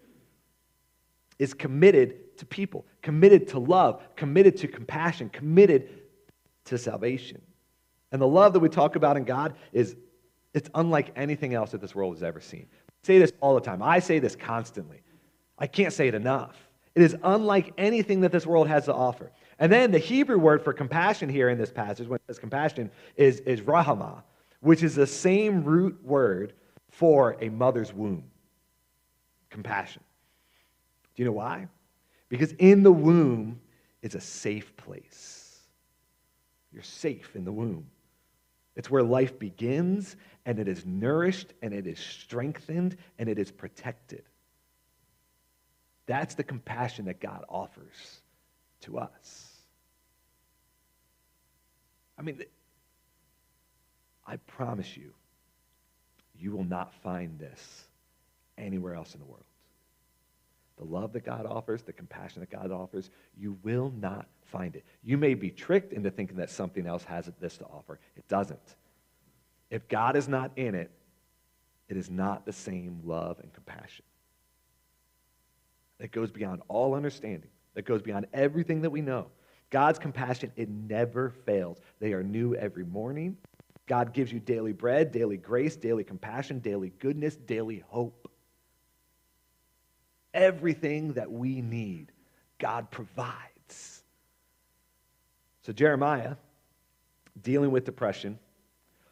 is 1.38 1.54
committed 1.54 2.36
to 2.36 2.44
people, 2.44 2.84
committed 3.04 3.46
to 3.46 3.58
love, 3.58 4.00
committed 4.16 4.56
to 4.56 4.66
compassion, 4.66 5.28
committed 5.28 5.90
to 6.64 6.78
salvation. 6.78 7.38
And 8.10 8.20
the 8.20 8.26
love 8.26 8.54
that 8.54 8.60
we 8.60 8.70
talk 8.70 8.96
about 8.96 9.18
in 9.18 9.24
God 9.24 9.54
is 9.74 9.94
it's 10.54 10.70
unlike 10.74 11.12
anything 11.14 11.52
else 11.52 11.72
that 11.72 11.82
this 11.82 11.94
world 11.94 12.14
has 12.14 12.22
ever 12.22 12.40
seen. 12.40 12.66
I 12.72 13.06
say 13.06 13.18
this 13.18 13.32
all 13.42 13.54
the 13.54 13.60
time. 13.60 13.82
I 13.82 13.98
say 13.98 14.20
this 14.20 14.34
constantly. 14.34 15.02
I 15.58 15.66
can't 15.66 15.92
say 15.92 16.08
it 16.08 16.14
enough. 16.14 16.56
It 16.94 17.02
is 17.02 17.14
unlike 17.22 17.74
anything 17.76 18.22
that 18.22 18.32
this 18.32 18.46
world 18.46 18.68
has 18.68 18.86
to 18.86 18.94
offer. 18.94 19.30
And 19.58 19.70
then 19.70 19.90
the 19.90 19.98
Hebrew 19.98 20.38
word 20.38 20.64
for 20.64 20.72
compassion 20.72 21.28
here 21.28 21.50
in 21.50 21.58
this 21.58 21.70
passage, 21.70 22.08
when 22.08 22.16
it 22.16 22.22
says 22.26 22.38
compassion, 22.38 22.90
is, 23.16 23.40
is 23.40 23.60
rahama, 23.60 24.22
which 24.60 24.82
is 24.82 24.94
the 24.94 25.06
same 25.06 25.62
root 25.62 26.02
word 26.02 26.54
for 26.90 27.36
a 27.42 27.50
mother's 27.50 27.92
womb. 27.92 28.24
Compassion. 29.50 30.02
Do 31.14 31.22
you 31.22 31.26
know 31.26 31.32
why? 31.32 31.68
Because 32.28 32.52
in 32.52 32.82
the 32.82 32.92
womb 32.92 33.60
is 34.02 34.14
a 34.14 34.20
safe 34.20 34.76
place. 34.76 35.60
You're 36.72 36.82
safe 36.82 37.36
in 37.36 37.44
the 37.44 37.52
womb. 37.52 37.86
It's 38.76 38.90
where 38.90 39.02
life 39.02 39.38
begins, 39.38 40.16
and 40.44 40.58
it 40.58 40.66
is 40.66 40.84
nourished, 40.84 41.52
and 41.62 41.72
it 41.72 41.86
is 41.86 42.00
strengthened, 42.00 42.96
and 43.18 43.28
it 43.28 43.38
is 43.38 43.52
protected. 43.52 44.24
That's 46.06 46.34
the 46.34 46.42
compassion 46.42 47.04
that 47.06 47.20
God 47.20 47.44
offers 47.48 48.20
to 48.80 48.98
us. 48.98 49.50
I 52.18 52.22
mean, 52.22 52.42
I 54.26 54.36
promise 54.36 54.96
you, 54.96 55.12
you 56.38 56.52
will 56.52 56.64
not 56.64 56.92
find 56.94 57.38
this 57.38 57.84
anywhere 58.58 58.94
else 58.94 59.14
in 59.14 59.20
the 59.20 59.26
world. 59.26 59.44
The 60.78 60.84
love 60.84 61.12
that 61.12 61.24
God 61.24 61.46
offers, 61.46 61.82
the 61.82 61.92
compassion 61.92 62.40
that 62.40 62.50
God 62.50 62.72
offers, 62.72 63.10
you 63.36 63.56
will 63.62 63.92
not 64.00 64.26
find 64.44 64.74
it. 64.74 64.84
You 65.02 65.16
may 65.16 65.34
be 65.34 65.50
tricked 65.50 65.92
into 65.92 66.10
thinking 66.10 66.36
that 66.38 66.50
something 66.50 66.86
else 66.86 67.04
has 67.04 67.30
this 67.40 67.56
to 67.58 67.64
offer. 67.66 68.00
It 68.16 68.26
doesn't. 68.28 68.76
If 69.70 69.88
God 69.88 70.16
is 70.16 70.28
not 70.28 70.52
in 70.56 70.74
it, 70.74 70.90
it 71.88 71.96
is 71.96 72.10
not 72.10 72.44
the 72.44 72.52
same 72.52 73.00
love 73.04 73.38
and 73.40 73.52
compassion. 73.52 74.04
That 75.98 76.10
goes 76.10 76.30
beyond 76.30 76.62
all 76.68 76.94
understanding, 76.94 77.50
that 77.74 77.84
goes 77.84 78.02
beyond 78.02 78.26
everything 78.32 78.82
that 78.82 78.90
we 78.90 79.00
know. 79.00 79.26
God's 79.70 79.98
compassion, 79.98 80.52
it 80.56 80.68
never 80.68 81.30
fails. 81.30 81.78
They 82.00 82.12
are 82.12 82.22
new 82.22 82.54
every 82.54 82.84
morning. 82.84 83.36
God 83.86 84.12
gives 84.12 84.32
you 84.32 84.40
daily 84.40 84.72
bread, 84.72 85.12
daily 85.12 85.36
grace, 85.36 85.76
daily 85.76 86.04
compassion, 86.04 86.58
daily 86.60 86.92
goodness, 86.98 87.36
daily 87.36 87.84
hope. 87.88 88.23
Everything 90.34 91.14
that 91.14 91.32
we 91.32 91.62
need, 91.62 92.12
God 92.58 92.90
provides. 92.90 94.02
So, 95.62 95.72
Jeremiah, 95.72 96.36
dealing 97.42 97.70
with 97.70 97.84
depression, 97.86 98.38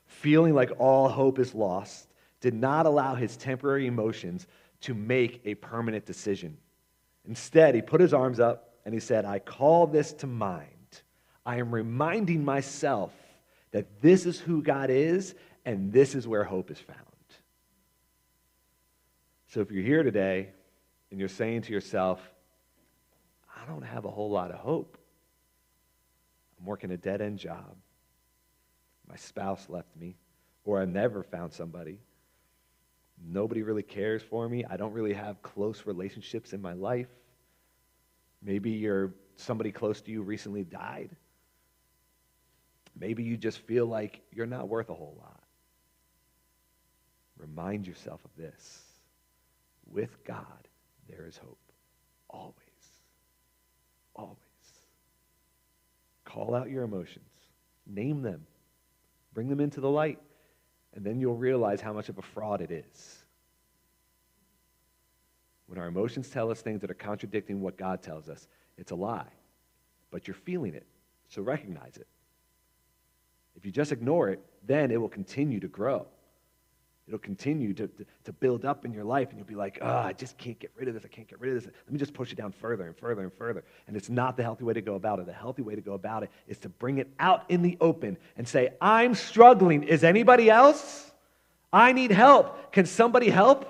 feeling 0.04 0.54
like 0.54 0.70
all 0.78 1.08
hope 1.08 1.38
is 1.38 1.54
lost, 1.54 2.08
did 2.40 2.52
not 2.52 2.84
allow 2.84 3.14
his 3.14 3.36
temporary 3.36 3.86
emotions 3.86 4.46
to 4.82 4.92
make 4.92 5.40
a 5.44 5.54
permanent 5.54 6.04
decision. 6.04 6.58
Instead, 7.26 7.74
he 7.74 7.80
put 7.80 8.00
his 8.00 8.12
arms 8.12 8.40
up 8.40 8.74
and 8.84 8.92
he 8.92 9.00
said, 9.00 9.24
I 9.24 9.38
call 9.38 9.86
this 9.86 10.12
to 10.14 10.26
mind. 10.26 10.68
I 11.46 11.56
am 11.56 11.72
reminding 11.72 12.44
myself 12.44 13.12
that 13.70 14.02
this 14.02 14.26
is 14.26 14.38
who 14.38 14.62
God 14.62 14.90
is 14.90 15.34
and 15.64 15.92
this 15.92 16.14
is 16.14 16.26
where 16.26 16.44
hope 16.44 16.70
is 16.70 16.78
found. 16.78 16.98
So 19.48 19.60
if 19.60 19.70
you're 19.70 19.84
here 19.84 20.02
today 20.02 20.50
and 21.12 21.20
you're 21.20 21.28
saying 21.28 21.60
to 21.62 21.72
yourself, 21.72 22.18
I 23.54 23.66
don't 23.66 23.82
have 23.82 24.06
a 24.06 24.10
whole 24.10 24.30
lot 24.30 24.50
of 24.50 24.56
hope. 24.56 24.96
I'm 26.58 26.64
working 26.64 26.90
a 26.90 26.96
dead 26.96 27.20
end 27.20 27.38
job. 27.38 27.76
My 29.06 29.16
spouse 29.16 29.68
left 29.68 29.94
me, 29.94 30.16
or 30.64 30.80
I 30.80 30.86
never 30.86 31.22
found 31.22 31.52
somebody. 31.52 31.98
Nobody 33.22 33.62
really 33.62 33.82
cares 33.82 34.22
for 34.22 34.48
me. 34.48 34.64
I 34.64 34.78
don't 34.78 34.94
really 34.94 35.12
have 35.12 35.42
close 35.42 35.82
relationships 35.84 36.54
in 36.54 36.62
my 36.62 36.72
life. 36.72 37.08
Maybe 38.42 38.70
you're 38.70 39.12
somebody 39.36 39.70
close 39.70 40.00
to 40.00 40.10
you 40.10 40.22
recently 40.22 40.64
died. 40.64 41.10
Maybe 42.98 43.22
you 43.22 43.36
just 43.36 43.58
feel 43.58 43.84
like 43.84 44.22
you're 44.32 44.46
not 44.46 44.66
worth 44.66 44.88
a 44.88 44.94
whole 44.94 45.16
lot. 45.20 45.42
Remind 47.36 47.86
yourself 47.86 48.24
of 48.24 48.30
this. 48.36 48.80
With 49.90 50.24
God, 50.24 50.68
there 51.14 51.26
is 51.26 51.36
hope. 51.36 51.58
Always. 52.30 52.54
Always. 54.14 54.36
Call 56.24 56.54
out 56.54 56.70
your 56.70 56.84
emotions. 56.84 57.28
Name 57.86 58.22
them. 58.22 58.46
Bring 59.34 59.48
them 59.48 59.60
into 59.60 59.80
the 59.80 59.90
light. 59.90 60.18
And 60.94 61.04
then 61.04 61.20
you'll 61.20 61.36
realize 61.36 61.80
how 61.80 61.92
much 61.92 62.08
of 62.08 62.18
a 62.18 62.22
fraud 62.22 62.60
it 62.60 62.70
is. 62.70 63.24
When 65.66 65.78
our 65.78 65.86
emotions 65.86 66.28
tell 66.28 66.50
us 66.50 66.60
things 66.60 66.80
that 66.82 66.90
are 66.90 66.94
contradicting 66.94 67.60
what 67.60 67.78
God 67.78 68.02
tells 68.02 68.28
us, 68.28 68.46
it's 68.76 68.90
a 68.90 68.94
lie. 68.94 69.30
But 70.10 70.28
you're 70.28 70.34
feeling 70.34 70.74
it, 70.74 70.86
so 71.28 71.40
recognize 71.40 71.96
it. 71.96 72.06
If 73.56 73.64
you 73.64 73.72
just 73.72 73.92
ignore 73.92 74.28
it, 74.28 74.40
then 74.66 74.90
it 74.90 75.00
will 75.00 75.08
continue 75.08 75.60
to 75.60 75.68
grow. 75.68 76.06
It'll 77.08 77.18
continue 77.18 77.74
to, 77.74 77.88
to, 77.88 78.06
to, 78.24 78.32
build 78.32 78.64
up 78.64 78.84
in 78.84 78.92
your 78.92 79.02
life, 79.02 79.30
and 79.30 79.38
you'll 79.38 79.46
be 79.46 79.56
like, 79.56 79.78
oh, 79.82 79.88
I 79.88 80.12
just 80.12 80.38
can't 80.38 80.58
get 80.58 80.70
rid 80.76 80.86
of 80.86 80.94
this. 80.94 81.04
I 81.04 81.08
can't 81.08 81.26
get 81.26 81.40
rid 81.40 81.56
of 81.56 81.62
this. 81.62 81.72
Let 81.84 81.92
me 81.92 81.98
just 81.98 82.14
push 82.14 82.32
it 82.32 82.36
down 82.36 82.52
further 82.52 82.86
and 82.86 82.96
further 82.96 83.22
and 83.22 83.32
further. 83.32 83.64
And 83.88 83.96
it's 83.96 84.08
not 84.08 84.36
the 84.36 84.44
healthy 84.44 84.62
way 84.62 84.72
to 84.72 84.80
go 84.80 84.94
about 84.94 85.18
it. 85.18 85.26
The 85.26 85.32
healthy 85.32 85.62
way 85.62 85.74
to 85.74 85.80
go 85.80 85.94
about 85.94 86.22
it 86.22 86.30
is 86.46 86.58
to 86.60 86.68
bring 86.68 86.98
it 86.98 87.08
out 87.18 87.44
in 87.48 87.60
the 87.60 87.76
open 87.80 88.16
and 88.36 88.46
say, 88.46 88.70
I'm 88.80 89.16
struggling. 89.16 89.82
Is 89.82 90.04
anybody 90.04 90.48
else? 90.48 91.10
I 91.72 91.92
need 91.92 92.12
help. 92.12 92.72
Can 92.72 92.86
somebody 92.86 93.30
help? 93.30 93.68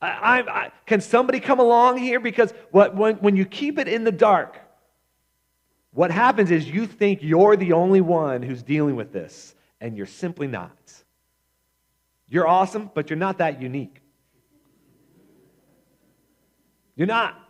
I, 0.00 0.40
I, 0.40 0.72
can 0.86 1.00
somebody 1.00 1.40
come 1.40 1.60
along 1.60 1.98
here? 1.98 2.20
Because 2.20 2.52
what, 2.70 2.94
when, 2.96 3.16
when 3.16 3.36
you 3.36 3.44
keep 3.44 3.78
it 3.78 3.88
in 3.88 4.04
the 4.04 4.12
dark, 4.12 4.58
what 5.92 6.10
happens 6.10 6.50
is 6.50 6.68
you 6.68 6.86
think 6.86 7.20
you're 7.22 7.56
the 7.56 7.72
only 7.72 8.00
one 8.00 8.42
who's 8.42 8.62
dealing 8.62 8.96
with 8.96 9.12
this, 9.12 9.54
and 9.80 9.96
you're 9.96 10.06
simply 10.06 10.46
not. 10.46 11.03
You're 12.28 12.46
awesome, 12.46 12.90
but 12.94 13.10
you're 13.10 13.18
not 13.18 13.38
that 13.38 13.60
unique. 13.60 14.00
You're 16.96 17.06
not. 17.06 17.40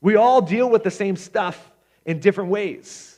We 0.00 0.16
all 0.16 0.42
deal 0.42 0.70
with 0.70 0.84
the 0.84 0.90
same 0.90 1.16
stuff 1.16 1.72
in 2.04 2.20
different 2.20 2.50
ways 2.50 3.16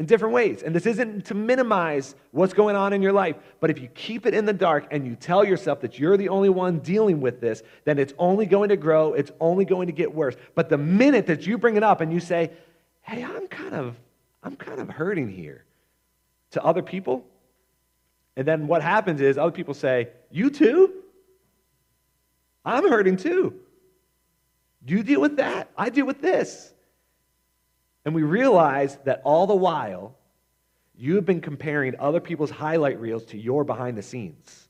in 0.00 0.06
different 0.06 0.32
ways. 0.32 0.62
And 0.62 0.74
this 0.74 0.86
isn't 0.86 1.26
to 1.26 1.34
minimize 1.34 2.14
what's 2.30 2.54
going 2.54 2.74
on 2.74 2.94
in 2.94 3.02
your 3.02 3.12
life, 3.12 3.36
but 3.60 3.68
if 3.68 3.78
you 3.78 3.88
keep 3.88 4.24
it 4.24 4.32
in 4.32 4.46
the 4.46 4.52
dark 4.54 4.86
and 4.90 5.06
you 5.06 5.14
tell 5.14 5.44
yourself 5.44 5.82
that 5.82 5.98
you're 5.98 6.16
the 6.16 6.30
only 6.30 6.48
one 6.48 6.78
dealing 6.78 7.20
with 7.20 7.38
this, 7.38 7.62
then 7.84 7.98
it's 7.98 8.14
only 8.16 8.46
going 8.46 8.70
to 8.70 8.78
grow, 8.78 9.12
it's 9.12 9.30
only 9.40 9.66
going 9.66 9.88
to 9.88 9.92
get 9.92 10.14
worse. 10.14 10.36
But 10.54 10.70
the 10.70 10.78
minute 10.78 11.26
that 11.26 11.46
you 11.46 11.58
bring 11.58 11.76
it 11.76 11.82
up 11.82 12.00
and 12.00 12.10
you 12.10 12.18
say, 12.18 12.50
"Hey, 13.02 13.22
I'm 13.22 13.46
kind 13.48 13.74
of 13.74 13.94
I'm 14.42 14.56
kind 14.56 14.80
of 14.80 14.88
hurting 14.88 15.28
here." 15.28 15.64
to 16.52 16.64
other 16.64 16.82
people, 16.82 17.24
and 18.36 18.46
then 18.46 18.66
what 18.66 18.82
happens 18.82 19.20
is 19.20 19.38
other 19.38 19.52
people 19.52 19.74
say, 19.74 20.08
"You 20.30 20.50
too?" 20.50 20.94
I'm 22.64 22.88
hurting 22.88 23.16
too. 23.16 23.54
You 24.86 25.02
deal 25.02 25.20
with 25.20 25.36
that. 25.36 25.70
I 25.76 25.90
deal 25.90 26.06
with 26.06 26.20
this. 26.20 26.72
And 28.04 28.14
we 28.14 28.22
realize 28.22 28.96
that 29.04 29.20
all 29.24 29.46
the 29.46 29.54
while, 29.54 30.16
you 30.96 31.16
have 31.16 31.26
been 31.26 31.40
comparing 31.40 31.94
other 31.98 32.20
people's 32.20 32.50
highlight 32.50 33.00
reels 33.00 33.24
to 33.26 33.38
your 33.38 33.64
behind 33.64 33.96
the 33.96 34.02
scenes. 34.02 34.68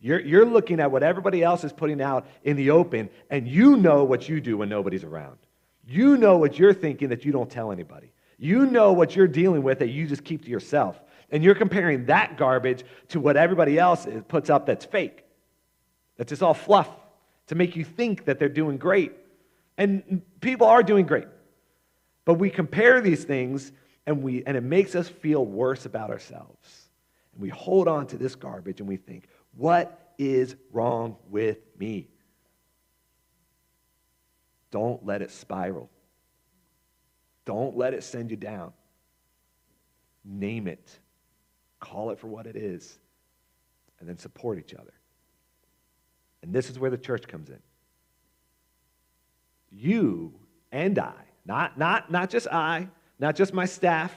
You're, 0.00 0.20
you're 0.20 0.46
looking 0.46 0.80
at 0.80 0.90
what 0.90 1.02
everybody 1.02 1.42
else 1.42 1.64
is 1.64 1.72
putting 1.72 2.00
out 2.00 2.26
in 2.44 2.56
the 2.56 2.70
open, 2.70 3.10
and 3.30 3.48
you 3.48 3.76
know 3.76 4.04
what 4.04 4.28
you 4.28 4.40
do 4.40 4.56
when 4.58 4.68
nobody's 4.68 5.02
around. 5.02 5.38
You 5.86 6.16
know 6.16 6.36
what 6.36 6.58
you're 6.58 6.74
thinking 6.74 7.08
that 7.08 7.24
you 7.24 7.32
don't 7.32 7.50
tell 7.50 7.72
anybody. 7.72 8.12
You 8.38 8.66
know 8.66 8.92
what 8.92 9.16
you're 9.16 9.26
dealing 9.26 9.62
with 9.62 9.80
that 9.80 9.88
you 9.88 10.06
just 10.06 10.24
keep 10.24 10.44
to 10.44 10.50
yourself. 10.50 11.02
And 11.30 11.44
you're 11.44 11.54
comparing 11.54 12.06
that 12.06 12.36
garbage 12.36 12.84
to 13.08 13.20
what 13.20 13.36
everybody 13.36 13.78
else 13.78 14.06
puts 14.28 14.48
up 14.50 14.66
that's 14.66 14.84
fake, 14.84 15.24
that's 16.16 16.30
just 16.30 16.42
all 16.42 16.54
fluff 16.54 16.88
to 17.48 17.54
make 17.54 17.76
you 17.76 17.84
think 17.84 18.24
that 18.24 18.38
they're 18.38 18.48
doing 18.48 18.76
great. 18.76 19.12
And 19.76 20.22
people 20.40 20.66
are 20.66 20.82
doing 20.82 21.06
great. 21.06 21.28
But 22.24 22.34
we 22.34 22.50
compare 22.50 23.00
these 23.00 23.24
things 23.24 23.72
and, 24.06 24.22
we, 24.22 24.42
and 24.44 24.56
it 24.56 24.62
makes 24.62 24.94
us 24.94 25.08
feel 25.08 25.44
worse 25.44 25.86
about 25.86 26.10
ourselves. 26.10 26.88
And 27.32 27.42
we 27.42 27.50
hold 27.50 27.88
on 27.88 28.06
to 28.08 28.16
this 28.16 28.34
garbage 28.34 28.80
and 28.80 28.88
we 28.88 28.96
think, 28.96 29.28
what 29.56 30.12
is 30.18 30.56
wrong 30.72 31.16
with 31.28 31.58
me? 31.78 32.08
Don't 34.70 35.04
let 35.06 35.22
it 35.22 35.30
spiral. 35.30 35.90
Don't 37.44 37.76
let 37.76 37.94
it 37.94 38.02
send 38.02 38.30
you 38.30 38.36
down. 38.36 38.72
name 40.24 40.66
it, 40.68 40.98
call 41.80 42.10
it 42.10 42.18
for 42.18 42.26
what 42.26 42.46
it 42.46 42.56
is, 42.56 42.98
and 44.00 44.08
then 44.08 44.18
support 44.18 44.58
each 44.58 44.74
other. 44.74 44.92
And 46.42 46.52
this 46.52 46.70
is 46.70 46.78
where 46.78 46.90
the 46.90 46.98
church 46.98 47.26
comes 47.26 47.50
in. 47.50 47.58
You 49.70 50.34
and 50.72 50.98
I, 50.98 51.14
not, 51.44 51.78
not, 51.78 52.10
not 52.10 52.30
just 52.30 52.46
I, 52.48 52.88
not 53.18 53.36
just 53.36 53.52
my 53.52 53.66
staff, 53.66 54.14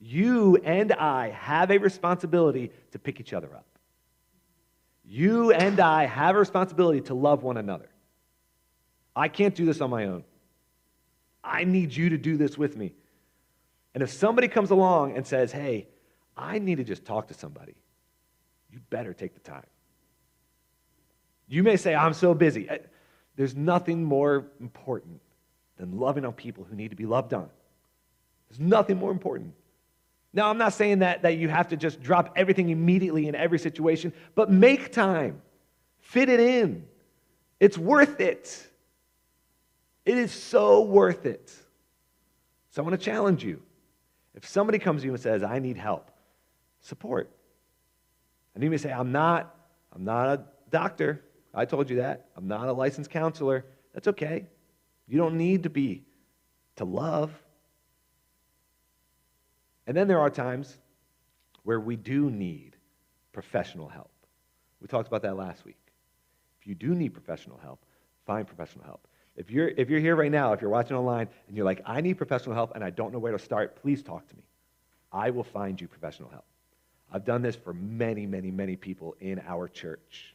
you 0.00 0.56
and 0.56 0.92
I 0.92 1.30
have 1.30 1.70
a 1.70 1.78
responsibility 1.78 2.70
to 2.92 2.98
pick 2.98 3.20
each 3.20 3.32
other 3.32 3.54
up. 3.54 3.66
You 5.04 5.52
and 5.52 5.80
I 5.80 6.06
have 6.06 6.36
a 6.36 6.38
responsibility 6.38 7.00
to 7.02 7.14
love 7.14 7.42
one 7.42 7.56
another. 7.56 7.88
I 9.16 9.28
can't 9.28 9.54
do 9.54 9.64
this 9.64 9.80
on 9.80 9.90
my 9.90 10.04
own. 10.06 10.24
I 11.42 11.64
need 11.64 11.94
you 11.96 12.10
to 12.10 12.18
do 12.18 12.36
this 12.36 12.58
with 12.58 12.76
me. 12.76 12.92
And 13.94 14.02
if 14.02 14.12
somebody 14.12 14.48
comes 14.48 14.70
along 14.70 15.16
and 15.16 15.26
says, 15.26 15.50
hey, 15.50 15.88
I 16.38 16.60
need 16.60 16.76
to 16.76 16.84
just 16.84 17.04
talk 17.04 17.28
to 17.28 17.34
somebody, 17.34 17.74
you 18.70 18.78
better 18.90 19.12
take 19.12 19.34
the 19.34 19.40
time. 19.40 19.66
You 21.48 21.62
may 21.62 21.76
say, 21.76 21.94
I'm 21.94 22.14
so 22.14 22.32
busy. 22.32 22.68
There's 23.36 23.56
nothing 23.56 24.04
more 24.04 24.46
important 24.60 25.20
than 25.78 25.98
loving 25.98 26.24
on 26.24 26.32
people 26.32 26.64
who 26.64 26.76
need 26.76 26.90
to 26.90 26.96
be 26.96 27.06
loved 27.06 27.34
on. 27.34 27.48
There's 28.48 28.60
nothing 28.60 28.98
more 28.98 29.10
important. 29.10 29.54
Now, 30.32 30.50
I'm 30.50 30.58
not 30.58 30.74
saying 30.74 31.00
that, 31.00 31.22
that 31.22 31.38
you 31.38 31.48
have 31.48 31.68
to 31.68 31.76
just 31.76 32.02
drop 32.02 32.34
everything 32.36 32.68
immediately 32.68 33.28
in 33.28 33.34
every 33.34 33.58
situation, 33.58 34.12
but 34.34 34.50
make 34.50 34.92
time, 34.92 35.40
fit 36.00 36.28
it 36.28 36.40
in. 36.40 36.86
It's 37.58 37.78
worth 37.78 38.20
it. 38.20 38.66
It 40.04 40.18
is 40.18 40.32
so 40.32 40.82
worth 40.82 41.26
it. 41.26 41.52
So 42.70 42.82
I 42.82 42.86
want 42.86 42.98
to 42.98 43.04
challenge 43.04 43.42
you. 43.42 43.62
If 44.34 44.46
somebody 44.46 44.78
comes 44.78 45.02
to 45.02 45.06
you 45.06 45.14
and 45.14 45.20
says, 45.20 45.42
I 45.42 45.58
need 45.58 45.76
help, 45.76 46.10
support. 46.88 47.30
And 48.54 48.64
you 48.64 48.70
may 48.70 48.78
say, 48.78 48.90
I'm 48.90 49.12
not, 49.12 49.54
I'm 49.92 50.04
not 50.04 50.28
a 50.28 50.44
doctor. 50.70 51.22
I 51.54 51.64
told 51.64 51.90
you 51.90 51.96
that. 51.96 52.28
I'm 52.36 52.48
not 52.48 52.68
a 52.68 52.72
licensed 52.72 53.10
counselor. 53.10 53.64
That's 53.94 54.08
okay. 54.08 54.46
You 55.06 55.18
don't 55.18 55.36
need 55.36 55.62
to 55.62 55.70
be 55.70 56.04
to 56.76 56.84
love. 56.84 57.30
And 59.86 59.96
then 59.96 60.08
there 60.08 60.20
are 60.20 60.30
times 60.30 60.78
where 61.62 61.80
we 61.80 61.96
do 61.96 62.30
need 62.30 62.76
professional 63.32 63.88
help. 63.88 64.10
We 64.80 64.88
talked 64.88 65.08
about 65.08 65.22
that 65.22 65.36
last 65.36 65.64
week. 65.64 65.78
If 66.60 66.66
you 66.66 66.74
do 66.74 66.94
need 66.94 67.10
professional 67.10 67.58
help, 67.58 67.84
find 68.26 68.46
professional 68.46 68.84
help. 68.84 69.06
If 69.36 69.50
you're, 69.50 69.68
if 69.68 69.88
you're 69.88 70.00
here 70.00 70.16
right 70.16 70.30
now, 70.30 70.52
if 70.52 70.60
you're 70.60 70.70
watching 70.70 70.96
online, 70.96 71.28
and 71.46 71.56
you're 71.56 71.64
like, 71.64 71.80
I 71.86 72.00
need 72.00 72.14
professional 72.14 72.54
help 72.54 72.74
and 72.74 72.82
I 72.82 72.90
don't 72.90 73.12
know 73.12 73.18
where 73.18 73.32
to 73.32 73.38
start, 73.38 73.80
please 73.80 74.02
talk 74.02 74.26
to 74.28 74.36
me. 74.36 74.42
I 75.12 75.30
will 75.30 75.44
find 75.44 75.80
you 75.80 75.88
professional 75.88 76.28
help. 76.28 76.44
I've 77.10 77.24
done 77.24 77.42
this 77.42 77.56
for 77.56 77.72
many, 77.72 78.26
many, 78.26 78.50
many 78.50 78.76
people 78.76 79.16
in 79.20 79.40
our 79.46 79.68
church. 79.68 80.34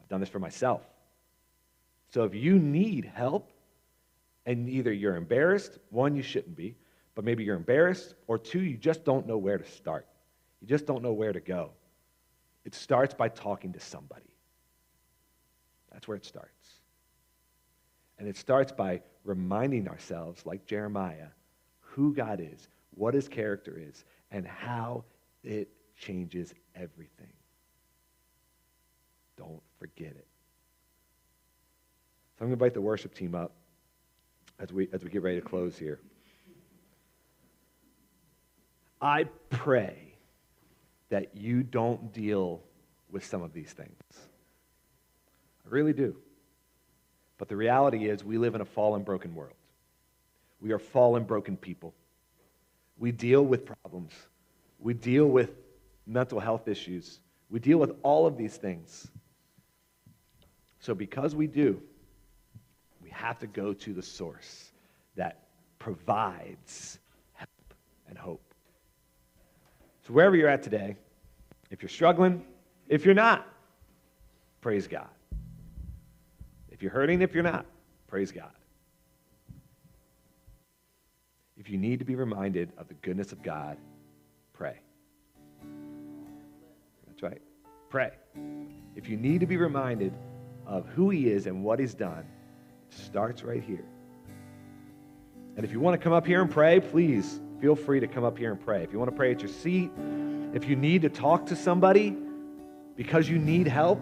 I've 0.00 0.08
done 0.08 0.20
this 0.20 0.28
for 0.28 0.38
myself. 0.38 0.82
So 2.10 2.24
if 2.24 2.34
you 2.34 2.58
need 2.58 3.04
help, 3.04 3.50
and 4.46 4.68
either 4.68 4.92
you're 4.92 5.16
embarrassed, 5.16 5.78
one, 5.90 6.16
you 6.16 6.22
shouldn't 6.22 6.56
be, 6.56 6.74
but 7.14 7.24
maybe 7.24 7.44
you're 7.44 7.56
embarrassed, 7.56 8.14
or 8.26 8.38
two, 8.38 8.60
you 8.60 8.76
just 8.76 9.04
don't 9.04 9.26
know 9.26 9.36
where 9.36 9.58
to 9.58 9.64
start. 9.64 10.06
You 10.60 10.68
just 10.68 10.86
don't 10.86 11.02
know 11.02 11.12
where 11.12 11.32
to 11.32 11.40
go. 11.40 11.70
It 12.64 12.74
starts 12.74 13.14
by 13.14 13.28
talking 13.28 13.72
to 13.72 13.80
somebody. 13.80 14.22
That's 15.92 16.06
where 16.06 16.16
it 16.16 16.24
starts. 16.24 16.52
And 18.18 18.28
it 18.28 18.36
starts 18.36 18.72
by 18.72 19.02
reminding 19.24 19.88
ourselves, 19.88 20.44
like 20.46 20.66
Jeremiah, 20.66 21.28
who 21.80 22.14
God 22.14 22.40
is, 22.40 22.68
what 22.94 23.14
his 23.14 23.28
character 23.28 23.78
is, 23.78 24.04
and 24.30 24.46
how 24.46 25.04
it 25.44 25.68
changes 25.98 26.54
everything. 26.74 27.32
Don't 29.36 29.62
forget 29.78 30.10
it. 30.10 30.26
So 32.38 32.44
I'm 32.44 32.48
going 32.48 32.58
to 32.58 32.64
invite 32.64 32.74
the 32.74 32.80
worship 32.80 33.14
team 33.14 33.34
up 33.34 33.52
as 34.58 34.72
we, 34.72 34.88
as 34.92 35.02
we 35.02 35.10
get 35.10 35.22
ready 35.22 35.40
to 35.40 35.46
close 35.46 35.76
here. 35.76 35.98
I 39.00 39.24
pray 39.50 40.14
that 41.08 41.36
you 41.36 41.62
don't 41.62 42.12
deal 42.12 42.60
with 43.10 43.24
some 43.24 43.42
of 43.42 43.52
these 43.52 43.72
things. 43.72 43.92
I 44.12 45.68
really 45.68 45.92
do. 45.92 46.16
But 47.38 47.48
the 47.48 47.56
reality 47.56 48.08
is, 48.08 48.24
we 48.24 48.36
live 48.38 48.56
in 48.56 48.60
a 48.60 48.64
fallen, 48.64 49.02
broken 49.02 49.34
world. 49.34 49.54
We 50.60 50.72
are 50.72 50.78
fallen, 50.78 51.22
broken 51.22 51.56
people. 51.56 51.94
We 52.98 53.12
deal 53.12 53.44
with 53.44 53.64
problems. 53.64 54.12
We 54.80 54.94
deal 54.94 55.26
with 55.26 55.50
mental 56.08 56.40
health 56.40 56.66
issues. 56.66 57.20
We 57.50 57.60
deal 57.60 57.78
with 57.78 57.92
all 58.02 58.26
of 58.26 58.36
these 58.36 58.56
things. 58.56 59.08
So, 60.80 60.94
because 60.94 61.34
we 61.34 61.46
do, 61.46 61.80
we 63.02 63.10
have 63.10 63.38
to 63.40 63.46
go 63.46 63.72
to 63.74 63.92
the 63.92 64.02
source 64.02 64.72
that 65.16 65.42
provides 65.78 66.98
help 67.34 67.74
and 68.08 68.16
hope. 68.16 68.42
So, 70.06 70.12
wherever 70.12 70.34
you're 70.34 70.48
at 70.48 70.62
today, 70.62 70.96
if 71.70 71.82
you're 71.82 71.88
struggling, 71.88 72.44
if 72.88 73.04
you're 73.04 73.14
not, 73.14 73.46
praise 74.60 74.86
God. 74.86 75.08
If 76.70 76.82
you're 76.82 76.92
hurting, 76.92 77.22
if 77.22 77.34
you're 77.34 77.42
not, 77.42 77.66
praise 78.06 78.32
God. 78.32 78.50
If 81.58 81.68
you 81.68 81.76
need 81.76 81.98
to 81.98 82.04
be 82.04 82.14
reminded 82.14 82.70
of 82.78 82.86
the 82.86 82.94
goodness 82.94 83.32
of 83.32 83.42
God, 83.42 83.76
pray. 84.52 84.78
Pray. 87.88 88.10
If 88.94 89.08
you 89.08 89.16
need 89.16 89.40
to 89.40 89.46
be 89.46 89.56
reminded 89.56 90.12
of 90.66 90.86
who 90.88 91.10
He 91.10 91.28
is 91.28 91.46
and 91.46 91.64
what 91.64 91.78
He's 91.78 91.94
done, 91.94 92.24
starts 92.90 93.42
right 93.42 93.62
here. 93.62 93.84
And 95.56 95.64
if 95.64 95.72
you 95.72 95.80
want 95.80 95.98
to 95.98 96.02
come 96.02 96.12
up 96.12 96.26
here 96.26 96.40
and 96.40 96.50
pray, 96.50 96.80
please 96.80 97.40
feel 97.60 97.74
free 97.74 98.00
to 98.00 98.06
come 98.06 98.24
up 98.24 98.38
here 98.38 98.52
and 98.52 98.60
pray. 98.60 98.82
If 98.82 98.92
you 98.92 98.98
want 98.98 99.10
to 99.10 99.16
pray 99.16 99.32
at 99.32 99.40
your 99.40 99.50
seat, 99.50 99.90
if 100.54 100.68
you 100.68 100.76
need 100.76 101.02
to 101.02 101.08
talk 101.08 101.46
to 101.46 101.56
somebody 101.56 102.16
because 102.96 103.28
you 103.28 103.38
need 103.38 103.66
help, 103.66 104.00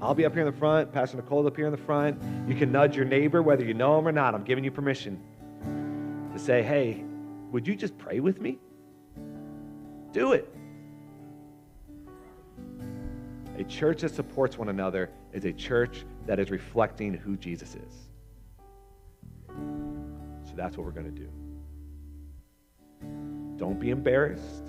I'll 0.00 0.14
be 0.14 0.26
up 0.26 0.32
here 0.32 0.46
in 0.46 0.52
the 0.52 0.58
front. 0.58 0.92
Pastor 0.92 1.16
Nicole 1.16 1.46
up 1.46 1.56
here 1.56 1.66
in 1.66 1.72
the 1.72 1.78
front. 1.78 2.20
You 2.48 2.54
can 2.54 2.70
nudge 2.70 2.96
your 2.96 3.06
neighbor, 3.06 3.42
whether 3.42 3.64
you 3.64 3.74
know 3.74 3.98
him 3.98 4.06
or 4.06 4.12
not. 4.12 4.34
I'm 4.34 4.44
giving 4.44 4.64
you 4.64 4.70
permission 4.70 5.20
to 6.32 6.38
say, 6.38 6.62
hey, 6.62 7.04
would 7.50 7.66
you 7.66 7.76
just 7.76 7.96
pray 7.96 8.20
with 8.20 8.40
me? 8.40 8.58
Do 10.12 10.32
it. 10.32 10.52
A 13.56 13.64
church 13.64 14.00
that 14.00 14.14
supports 14.14 14.58
one 14.58 14.68
another 14.68 15.10
is 15.32 15.44
a 15.44 15.52
church 15.52 16.04
that 16.26 16.38
is 16.38 16.50
reflecting 16.50 17.14
who 17.14 17.36
Jesus 17.36 17.76
is. 17.76 18.08
So 20.44 20.54
that's 20.56 20.76
what 20.76 20.84
we're 20.84 20.92
going 20.92 21.14
to 21.14 21.20
do. 21.20 21.28
Don't 23.56 23.78
be 23.78 23.90
embarrassed. 23.90 24.64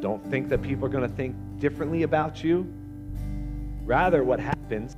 Don't 0.00 0.24
think 0.30 0.48
that 0.48 0.62
people 0.62 0.86
are 0.86 0.88
going 0.88 1.08
to 1.08 1.14
think 1.14 1.36
differently 1.58 2.02
about 2.02 2.42
you. 2.42 2.66
Rather, 3.84 4.24
what 4.24 4.40
happens 4.40 4.96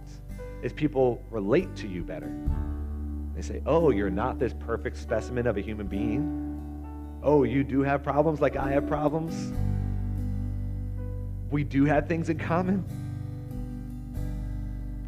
is 0.63 0.73
people 0.73 1.23
relate 1.31 1.75
to 1.77 1.89
you 1.89 2.03
better. 2.03 2.33
They 3.35 3.43
say, 3.43 3.63
Oh, 3.67 3.91
you're 3.91 4.11
not 4.11 4.39
this 4.39 4.55
perfect 4.61 4.97
specimen 4.97 5.47
of 5.47 5.57
a 5.57 5.61
human 5.61 5.89
being. 5.89 6.41
Oh, 7.23 7.43
you 7.43 7.65
do 7.65 7.83
have 7.83 8.03
problems 8.03 8.41
like 8.41 8.57
I 8.57 8.71
have 8.71 8.87
problems. 8.87 9.53
We 11.51 11.65
do 11.65 11.85
have 11.85 12.09
things 12.09 12.31
in 12.31 12.39
common. 12.39 12.85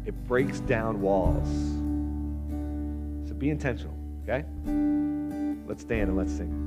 It 0.05 0.13
breaks 0.27 0.59
down 0.61 1.01
walls. 1.01 1.47
So 3.27 3.35
be 3.35 3.49
intentional, 3.49 3.93
okay? 4.23 4.45
Let's 5.67 5.81
stand 5.81 6.09
and 6.09 6.17
let's 6.17 6.31
sing. 6.31 6.66